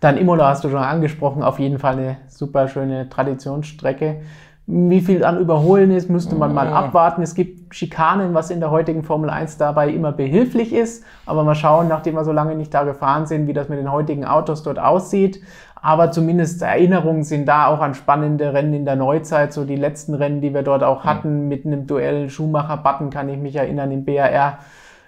Dann 0.00 0.18
Imola 0.18 0.48
hast 0.48 0.62
du 0.62 0.68
schon 0.68 0.78
angesprochen, 0.78 1.42
auf 1.42 1.58
jeden 1.58 1.78
Fall 1.78 1.94
eine 1.94 2.16
super 2.28 2.68
schöne 2.68 3.08
Traditionsstrecke. 3.08 4.20
Wie 4.66 5.00
viel 5.00 5.24
an 5.24 5.38
Überholen 5.40 5.90
ist, 5.90 6.10
müsste 6.10 6.34
man 6.34 6.52
mal 6.52 6.68
abwarten. 6.68 7.22
Es 7.22 7.34
gibt 7.34 7.74
Schikanen, 7.74 8.34
was 8.34 8.50
in 8.50 8.60
der 8.60 8.70
heutigen 8.70 9.02
Formel 9.02 9.30
1 9.30 9.56
dabei 9.56 9.88
immer 9.88 10.12
behilflich 10.12 10.74
ist. 10.74 11.04
Aber 11.24 11.42
mal 11.42 11.54
schauen, 11.54 11.88
nachdem 11.88 12.16
wir 12.16 12.24
so 12.24 12.32
lange 12.32 12.54
nicht 12.54 12.74
da 12.74 12.84
gefahren 12.84 13.24
sind, 13.24 13.46
wie 13.46 13.54
das 13.54 13.70
mit 13.70 13.78
den 13.78 13.90
heutigen 13.90 14.26
Autos 14.26 14.62
dort 14.62 14.78
aussieht. 14.78 15.40
Aber 15.80 16.10
zumindest 16.10 16.60
Erinnerungen 16.62 17.22
sind 17.22 17.46
da 17.46 17.66
auch 17.66 17.80
an 17.80 17.94
spannende 17.94 18.52
Rennen 18.52 18.74
in 18.74 18.84
der 18.84 18.96
Neuzeit. 18.96 19.52
So 19.52 19.64
die 19.64 19.76
letzten 19.76 20.14
Rennen, 20.14 20.40
die 20.40 20.52
wir 20.52 20.62
dort 20.62 20.82
auch 20.82 21.04
hatten, 21.04 21.48
mit 21.48 21.64
einem 21.64 21.86
Duell 21.86 22.28
Schumacher-Button, 22.28 23.10
kann 23.10 23.28
ich 23.28 23.38
mich 23.38 23.56
erinnern, 23.56 23.92
im 23.92 24.04
BAR 24.04 24.58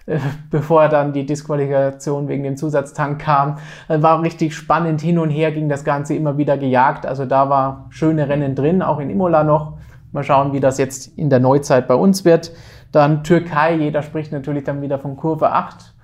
äh, 0.07 0.19
bevor 0.51 0.89
dann 0.89 1.13
die 1.13 1.27
Disqualifikation 1.27 2.29
wegen 2.29 2.43
dem 2.43 2.57
Zusatztank 2.57 3.21
kam. 3.21 3.59
Äh, 3.89 4.03
War 4.03 4.23
richtig 4.23 4.55
spannend, 4.55 5.01
hin 5.01 5.19
und 5.19 5.31
her 5.31 5.53
ging 5.53 5.69
das 5.69 5.85
Ganze 5.85 6.15
immer 6.15 6.37
wieder 6.39 6.57
gejagt. 6.57 7.07
Also 7.07 7.27
da 7.27 7.49
war 7.49 7.87
schöne 7.91 8.29
Rennen 8.29 8.55
drin, 8.55 8.83
auch 8.83 8.99
in 8.99 9.11
Imola 9.11 9.45
noch. 9.45 9.79
Mal 10.13 10.25
schauen, 10.25 10.53
wie 10.53 10.61
das 10.61 10.79
jetzt 10.79 11.17
in 11.19 11.31
der 11.31 11.39
Neuzeit 11.39 11.87
bei 11.87 11.95
uns 11.95 12.25
wird. 12.25 12.53
Dann 12.91 13.23
Türkei, 13.23 13.77
jeder 13.77 14.03
spricht 14.03 14.33
natürlich 14.33 14.65
dann 14.65 14.83
wieder 14.83 14.99
von 14.99 15.17
Kurve 15.17 15.53
8. 15.53 15.95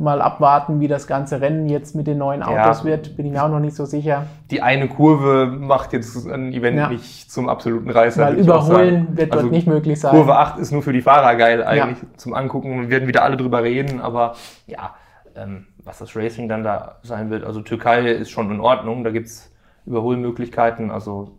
Mal 0.00 0.22
abwarten, 0.22 0.78
wie 0.78 0.86
das 0.86 1.08
ganze 1.08 1.40
Rennen 1.40 1.68
jetzt 1.68 1.96
mit 1.96 2.06
den 2.06 2.18
neuen 2.18 2.44
Autos 2.44 2.78
Ja. 2.80 2.84
wird. 2.84 3.16
Bin 3.16 3.26
ich 3.26 3.32
mir 3.32 3.42
auch 3.42 3.48
noch 3.48 3.58
nicht 3.58 3.74
so 3.74 3.84
sicher. 3.84 4.26
Die 4.52 4.62
eine 4.62 4.86
Kurve 4.88 5.46
macht 5.46 5.92
jetzt 5.92 6.24
ein 6.28 6.52
Event 6.52 6.76
Ja. 6.78 6.88
nicht 6.88 7.32
zum 7.32 7.48
absoluten 7.48 7.90
Reißer. 7.90 8.24
Weil 8.24 8.34
überholen 8.36 9.16
wird 9.16 9.32
Also 9.32 9.42
dort 9.46 9.52
nicht 9.52 9.66
möglich 9.66 9.98
sein. 9.98 10.12
Kurve 10.12 10.36
8 10.36 10.58
ist 10.58 10.70
nur 10.70 10.82
für 10.82 10.92
die 10.92 11.02
Fahrer 11.02 11.34
geil 11.34 11.64
eigentlich 11.64 11.98
zum 12.16 12.32
Angucken. 12.34 12.82
Wir 12.82 12.90
werden 12.90 13.08
wieder 13.08 13.24
alle 13.24 13.36
drüber 13.36 13.64
reden, 13.64 14.00
aber 14.00 14.34
ja, 14.68 14.94
ähm, 15.34 15.66
was 15.82 15.98
das 15.98 16.14
Racing 16.14 16.48
dann 16.48 16.62
da 16.62 16.96
sein 17.02 17.28
wird. 17.30 17.42
Also 17.42 17.60
Türkei 17.60 18.08
ist 18.08 18.30
schon 18.30 18.52
in 18.52 18.60
Ordnung, 18.60 19.02
da 19.02 19.10
gibt 19.10 19.26
es 19.26 19.52
Überholmöglichkeiten. 19.84 20.92
Also 20.92 21.32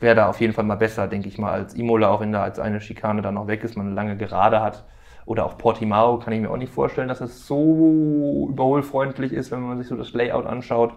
wäre 0.00 0.14
da 0.14 0.28
auf 0.28 0.40
jeden 0.40 0.54
Fall 0.54 0.64
mal 0.64 0.76
besser, 0.76 1.08
denke 1.08 1.28
ich 1.28 1.36
mal, 1.38 1.52
als 1.52 1.74
Imola, 1.74 2.08
auch 2.08 2.20
wenn 2.20 2.32
da 2.32 2.42
als 2.42 2.58
eine 2.58 2.80
Schikane 2.80 3.20
dann 3.20 3.34
noch 3.34 3.48
weg 3.48 3.64
ist, 3.64 3.76
man 3.76 3.86
eine 3.86 3.94
lange 3.94 4.16
Gerade 4.16 4.62
hat. 4.62 4.84
Oder 5.28 5.44
auch 5.44 5.58
Portimao 5.58 6.18
kann 6.18 6.32
ich 6.32 6.40
mir 6.40 6.50
auch 6.50 6.56
nicht 6.56 6.72
vorstellen, 6.72 7.06
dass 7.06 7.20
es 7.20 7.46
so 7.46 8.46
überholfreundlich 8.48 9.30
ist, 9.34 9.50
wenn 9.50 9.60
man 9.60 9.76
sich 9.76 9.86
so 9.86 9.94
das 9.94 10.14
Layout 10.14 10.46
anschaut. 10.46 10.94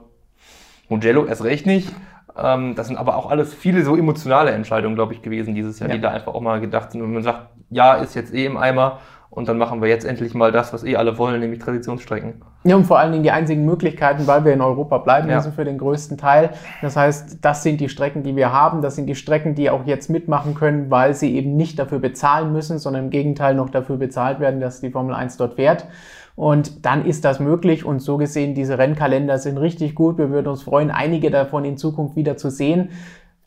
Mugello 0.87 1.25
erst 1.25 1.43
recht 1.43 1.65
nicht. 1.65 1.93
Ähm, 2.37 2.73
das 2.75 2.87
sind 2.87 2.95
aber 2.95 3.17
auch 3.17 3.29
alles 3.29 3.53
viele 3.53 3.83
so 3.83 3.93
emotionale 3.97 4.51
Entscheidungen, 4.51 4.95
glaube 4.95 5.11
ich, 5.13 5.21
gewesen 5.21 5.53
dieses 5.53 5.79
Jahr, 5.79 5.89
Ja. 5.89 5.95
die 5.95 6.01
da 6.01 6.11
einfach 6.11 6.33
auch 6.33 6.39
mal 6.39 6.61
gedacht 6.61 6.93
sind. 6.93 7.01
Und 7.01 7.11
man 7.11 7.23
sagt, 7.23 7.47
ja, 7.71 7.95
ist 7.95 8.15
jetzt 8.15 8.33
eh 8.33 8.45
im 8.45 8.55
Eimer 8.55 8.99
und 9.31 9.47
dann 9.47 9.57
machen 9.57 9.81
wir 9.81 9.87
jetzt 9.87 10.05
endlich 10.05 10.33
mal 10.33 10.51
das, 10.51 10.73
was 10.73 10.83
eh 10.83 10.97
alle 10.97 11.17
wollen, 11.17 11.39
nämlich 11.39 11.59
Traditionsstrecken. 11.59 12.33
Ja, 12.65 12.75
und 12.75 12.83
vor 12.83 12.99
allen 12.99 13.13
Dingen 13.13 13.23
die 13.23 13.31
einzigen 13.31 13.63
Möglichkeiten, 13.65 14.27
weil 14.27 14.43
wir 14.43 14.51
in 14.53 14.61
Europa 14.61 14.97
bleiben 14.99 15.29
Ja. 15.29 15.37
müssen 15.37 15.53
für 15.53 15.63
den 15.63 15.77
größten 15.77 16.17
Teil. 16.17 16.49
Das 16.81 16.97
heißt, 16.97 17.39
das 17.41 17.63
sind 17.63 17.79
die 17.79 17.87
Strecken, 17.87 18.23
die 18.23 18.35
wir 18.35 18.51
haben. 18.51 18.81
Das 18.81 18.97
sind 18.97 19.07
die 19.07 19.15
Strecken, 19.15 19.55
die 19.55 19.69
auch 19.69 19.85
jetzt 19.85 20.09
mitmachen 20.09 20.53
können, 20.53 20.91
weil 20.91 21.13
sie 21.15 21.33
eben 21.35 21.55
nicht 21.55 21.79
dafür 21.79 21.99
bezahlen 21.99 22.51
müssen, 22.51 22.77
sondern 22.77 23.05
im 23.05 23.09
Gegenteil 23.09 23.55
noch 23.55 23.69
dafür 23.69 23.95
bezahlt 23.95 24.41
werden, 24.41 24.59
dass 24.59 24.81
die 24.81 24.91
Formel 24.91 25.15
1 25.15 25.37
dort 25.37 25.53
fährt. 25.55 25.87
Und 26.35 26.85
dann 26.85 27.05
ist 27.05 27.23
das 27.25 27.39
möglich. 27.39 27.85
Und 27.85 27.99
so 28.01 28.17
gesehen, 28.17 28.53
diese 28.53 28.77
Rennkalender 28.77 29.37
sind 29.37 29.57
richtig 29.57 29.95
gut. 29.95 30.17
Wir 30.17 30.29
würden 30.29 30.47
uns 30.47 30.63
freuen, 30.63 30.91
einige 30.91 31.29
davon 31.31 31.65
in 31.65 31.77
Zukunft 31.77 32.15
wieder 32.15 32.35
zu 32.37 32.49
sehen. 32.49 32.89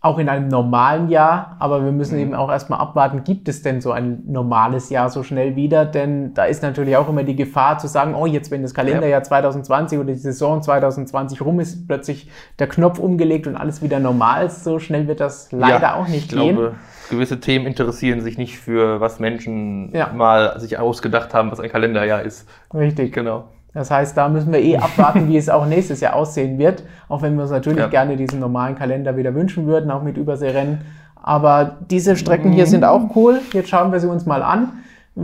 Auch 0.05 0.19
in 0.19 0.29
einem 0.29 0.49
normalen 0.49 1.09
Jahr, 1.09 1.57
aber 1.61 1.83
wir 1.83 1.91
müssen 1.91 2.19
eben 2.19 2.35
auch 2.35 2.51
erstmal 2.51 2.79
abwarten, 2.79 3.25
gibt 3.25 3.49
es 3.49 3.63
denn 3.63 3.81
so 3.81 3.91
ein 3.91 4.23
normales 4.27 4.91
Jahr 4.91 5.09
so 5.09 5.23
schnell 5.23 5.57
wieder? 5.57 5.87
Denn 5.87 6.35
da 6.35 6.45
ist 6.45 6.63
natürlich 6.63 6.95
auch 6.99 7.09
immer 7.09 7.23
die 7.23 7.35
Gefahr 7.37 7.79
zu 7.79 7.89
sagen, 7.89 8.15
oh, 8.15 8.27
jetzt 8.27 8.51
wenn 8.51 8.61
das 8.61 8.75
Kalenderjahr 8.75 9.23
2020 9.23 9.99
oder 9.99 10.09
die 10.13 10.19
Saison 10.19 10.61
2020 10.61 11.41
rum 11.41 11.59
ist, 11.59 11.89
plötzlich 11.89 12.29
der 12.59 12.67
Knopf 12.67 12.99
umgelegt 12.99 13.47
und 13.47 13.57
alles 13.57 13.81
wieder 13.83 13.99
normal 13.99 14.45
ist. 14.45 14.63
So 14.63 14.79
schnell 14.79 15.09
wird 15.09 15.21
das 15.21 15.51
leider 15.53 15.81
Ja, 15.81 15.95
auch 15.95 16.07
nicht 16.07 16.31
ich 16.31 16.39
gehen. 16.39 16.55
glaube, 16.57 16.75
gewisse 17.09 17.41
Themen 17.41 17.65
interessieren 17.65 18.21
sich 18.21 18.37
nicht 18.37 18.59
für, 18.59 19.01
was 19.01 19.21
Menschen 19.21 19.91
Ja. 19.95 20.13
mal 20.13 20.61
sich 20.61 20.79
ausgedacht 20.79 21.33
haben, 21.33 21.51
was 21.51 21.61
ein 21.61 21.71
Kalenderjahr 21.71 22.21
ist. 22.21 22.47
Richtig. 22.75 23.15
Genau. 23.15 23.45
Das 23.75 23.91
heißt, 23.91 24.17
da 24.17 24.29
müssen 24.29 24.53
wir 24.53 24.61
eh 24.61 24.77
abwarten, 24.79 25.29
wie 25.29 25.37
es 25.37 25.49
auch 25.51 25.67
nächstes 25.67 26.01
Jahr 26.01 26.15
aussehen 26.15 26.59
wird. 26.59 26.85
Auch 27.09 27.23
wenn 27.23 27.35
wir 27.35 27.43
uns 27.43 27.51
natürlich 27.51 27.79
Ja. 27.79 27.89
gerne 27.89 28.17
diesen 28.17 28.41
normalen 28.41 28.77
Kalender 28.77 29.17
wieder 29.17 29.35
wünschen 29.35 29.67
würden, 29.67 29.91
auch 29.91 30.03
mit 30.03 30.17
Überseerennen. 30.17 30.81
Aber 31.23 31.77
diese 31.91 32.17
Strecken 32.17 32.53
hier 32.53 32.67
sind 32.67 32.85
auch 32.85 33.17
cool. 33.17 33.41
Jetzt 33.53 33.69
schauen 33.71 33.93
wir 33.93 34.01
sie 34.01 34.09
uns 34.09 34.27
mal 34.27 34.43
an. 34.43 34.73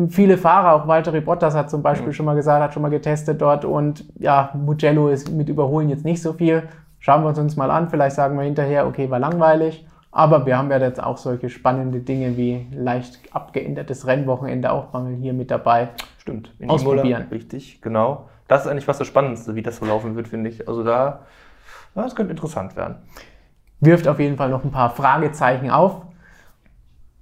Viele 0.09 0.39
Fahrer, 0.39 0.75
auch 0.75 0.87
Valtteri 0.87 1.21
Bottas 1.21 1.55
hat 1.55 1.69
zum 1.69 1.83
Beispiel 1.83 2.13
schon 2.13 2.25
mal 2.25 2.37
gesagt, 2.37 2.63
hat 2.63 2.73
schon 2.73 2.83
mal 2.83 2.91
getestet 2.91 3.41
dort 3.43 3.65
und 3.65 4.05
ja, 4.21 4.51
Mugello 4.55 5.09
ist 5.09 5.31
mit 5.33 5.49
Überholen 5.49 5.89
jetzt 5.89 6.05
nicht 6.05 6.23
so 6.23 6.33
viel. 6.33 6.63
Schauen 7.01 7.23
wir 7.23 7.29
uns 7.29 7.39
uns 7.39 7.57
mal 7.57 7.71
an. 7.71 7.89
Vielleicht 7.91 8.15
sagen 8.15 8.37
wir 8.37 8.45
hinterher, 8.45 8.87
okay, 8.87 9.11
war 9.11 9.19
langweilig. 9.19 9.85
Aber 10.13 10.45
wir 10.47 10.59
haben 10.59 10.71
ja 10.71 10.79
jetzt 10.79 11.03
auch 11.03 11.17
solche 11.19 11.49
spannende 11.49 12.01
Dinge 12.01 12.37
wie 12.37 12.67
leicht 12.73 13.19
abgeändertes 13.33 14.07
Rennwochenende 14.07 14.71
auch 14.73 14.93
mal 14.93 15.07
hier 15.21 15.33
mit 15.33 15.51
dabei. 15.51 15.89
Stimmt. 16.19 16.53
In 16.59 16.71
Ausprobieren. 16.71 17.23
Imola, 17.23 17.27
richtig, 17.33 17.81
genau. 17.81 18.27
Das 18.51 18.63
ist 18.63 18.67
eigentlich 18.67 18.85
fast 18.85 18.99
das 18.99 19.07
Spannendste, 19.07 19.55
wie 19.55 19.63
das 19.63 19.77
so 19.77 19.87
laufen 19.87 20.17
wird, 20.17 20.27
finde 20.27 20.51
ich. 20.51 20.67
Also 20.67 20.83
da 20.83 21.21
Das 21.95 22.17
könnte 22.17 22.33
interessant 22.33 22.75
werden. 22.75 22.97
Wirft 23.79 24.09
auf 24.09 24.19
jeden 24.19 24.37
Fall 24.37 24.49
noch 24.49 24.65
ein 24.65 24.73
paar 24.73 24.91
Fragezeichen 24.91 25.71
auf. 25.71 26.03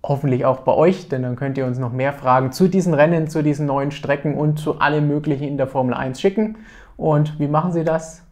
Hoffentlich 0.02 0.46
auch 0.46 0.60
bei 0.60 0.72
euch, 0.72 1.10
denn 1.10 1.22
dann 1.22 1.36
könnt 1.36 1.58
ihr 1.58 1.66
uns 1.66 1.78
noch 1.78 1.92
mehr 1.92 2.14
Fragen 2.14 2.50
zu 2.50 2.66
diesen 2.66 2.94
Rennen, 2.94 3.28
zu 3.28 3.42
diesen 3.42 3.66
neuen 3.66 3.90
Strecken 3.90 4.38
und 4.38 4.58
zu 4.58 4.80
allem 4.80 5.06
Möglichen 5.06 5.44
in 5.44 5.58
der 5.58 5.66
Formel 5.66 5.92
1 5.92 6.18
schicken. 6.18 6.56
Und 6.96 7.38
wie 7.38 7.48
machen 7.48 7.72
Sie 7.72 7.84
das? 7.84 8.22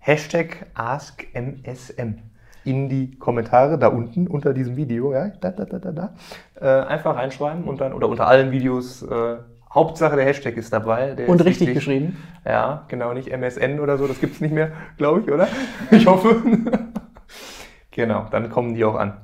Hashtag 0.00 0.66
AskMSM 0.74 2.16
in 2.64 2.88
die 2.88 3.16
Kommentare 3.16 3.78
da 3.78 3.86
unten 3.86 4.26
unter 4.26 4.52
diesem 4.52 4.74
Video, 4.74 5.12
ja, 5.12 5.28
da, 5.40 5.52
da, 5.52 5.64
da, 5.64 5.78
da, 5.78 5.92
da. 5.92 6.14
Äh, 6.60 6.86
einfach 6.88 7.14
reinschreiben 7.14 7.62
und 7.62 7.80
dann, 7.80 7.92
oder 7.92 8.08
unter 8.08 8.26
allen 8.26 8.50
Videos, 8.50 9.02
äh, 9.04 9.36
Hauptsache 9.72 10.16
der 10.16 10.24
Hashtag 10.24 10.56
ist 10.56 10.72
dabei. 10.72 11.12
und 11.26 11.40
richtig 11.44 11.68
wichtig. 11.68 11.74
geschrieben. 11.74 12.16
Ja, 12.44 12.84
genau, 12.88 13.12
nicht 13.12 13.28
MSN 13.28 13.80
oder 13.80 13.98
so, 13.98 14.06
das 14.06 14.20
gibt 14.20 14.34
es 14.34 14.40
nicht 14.40 14.52
mehr, 14.52 14.72
glaube 14.96 15.20
ich, 15.20 15.30
oder? 15.30 15.48
Ich 15.90 16.06
hoffe. 16.06 16.42
genau, 17.90 18.26
dann 18.30 18.48
kommen 18.50 18.74
die 18.74 18.84
auch 18.84 18.94
an. 18.94 19.18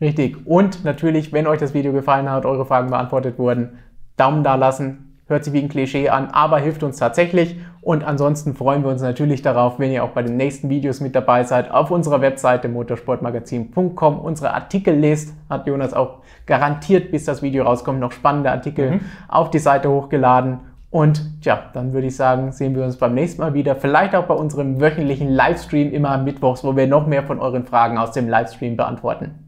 Richtig. 0.00 0.46
Und 0.46 0.84
natürlich, 0.84 1.32
wenn 1.32 1.46
euch 1.46 1.58
das 1.58 1.74
Video 1.74 1.92
gefallen 1.92 2.30
hat, 2.30 2.44
eure 2.44 2.66
Fragen 2.66 2.90
beantwortet 2.90 3.38
wurden, 3.38 3.78
Daumen 4.16 4.44
da 4.44 4.54
lassen, 4.54 5.07
hört 5.28 5.44
sich 5.44 5.52
wie 5.52 5.60
ein 5.60 5.68
Klischee 5.68 6.08
an, 6.08 6.28
aber 6.32 6.58
hilft 6.58 6.82
uns 6.82 6.96
tatsächlich. 6.96 7.56
Und 7.80 8.04
ansonsten 8.04 8.54
freuen 8.54 8.82
wir 8.82 8.90
uns 8.90 9.02
natürlich 9.02 9.40
darauf, 9.40 9.78
wenn 9.78 9.90
ihr 9.92 10.04
auch 10.04 10.10
bei 10.10 10.22
den 10.22 10.36
nächsten 10.36 10.68
Videos 10.68 11.00
mit 11.00 11.14
dabei 11.14 11.44
seid, 11.44 11.70
auf 11.70 11.90
unserer 11.90 12.20
Webseite 12.20 12.68
motorsportmagazin.com 12.68 14.18
unsere 14.18 14.52
Artikel 14.52 14.94
lest. 14.94 15.34
Hat 15.48 15.66
Jonas 15.66 15.94
auch 15.94 16.18
garantiert, 16.46 17.10
bis 17.10 17.24
das 17.24 17.40
Video 17.42 17.64
rauskommt, 17.64 18.00
noch 18.00 18.12
spannende 18.12 18.50
Artikel 18.50 18.92
mhm. 18.92 19.00
auf 19.28 19.50
die 19.50 19.58
Seite 19.58 19.90
hochgeladen. 19.90 20.60
Und 20.90 21.22
ja, 21.42 21.64
dann 21.74 21.92
würde 21.92 22.06
ich 22.06 22.16
sagen, 22.16 22.52
sehen 22.52 22.74
wir 22.74 22.84
uns 22.84 22.96
beim 22.96 23.14
nächsten 23.14 23.42
Mal 23.42 23.52
wieder. 23.52 23.76
Vielleicht 23.76 24.14
auch 24.14 24.24
bei 24.24 24.34
unserem 24.34 24.80
wöchentlichen 24.80 25.28
Livestream 25.28 25.92
immer 25.92 26.16
mittwochs, 26.16 26.64
wo 26.64 26.76
wir 26.76 26.86
noch 26.86 27.06
mehr 27.06 27.22
von 27.22 27.40
euren 27.40 27.64
Fragen 27.64 27.98
aus 27.98 28.12
dem 28.12 28.28
Livestream 28.28 28.76
beantworten. 28.76 29.47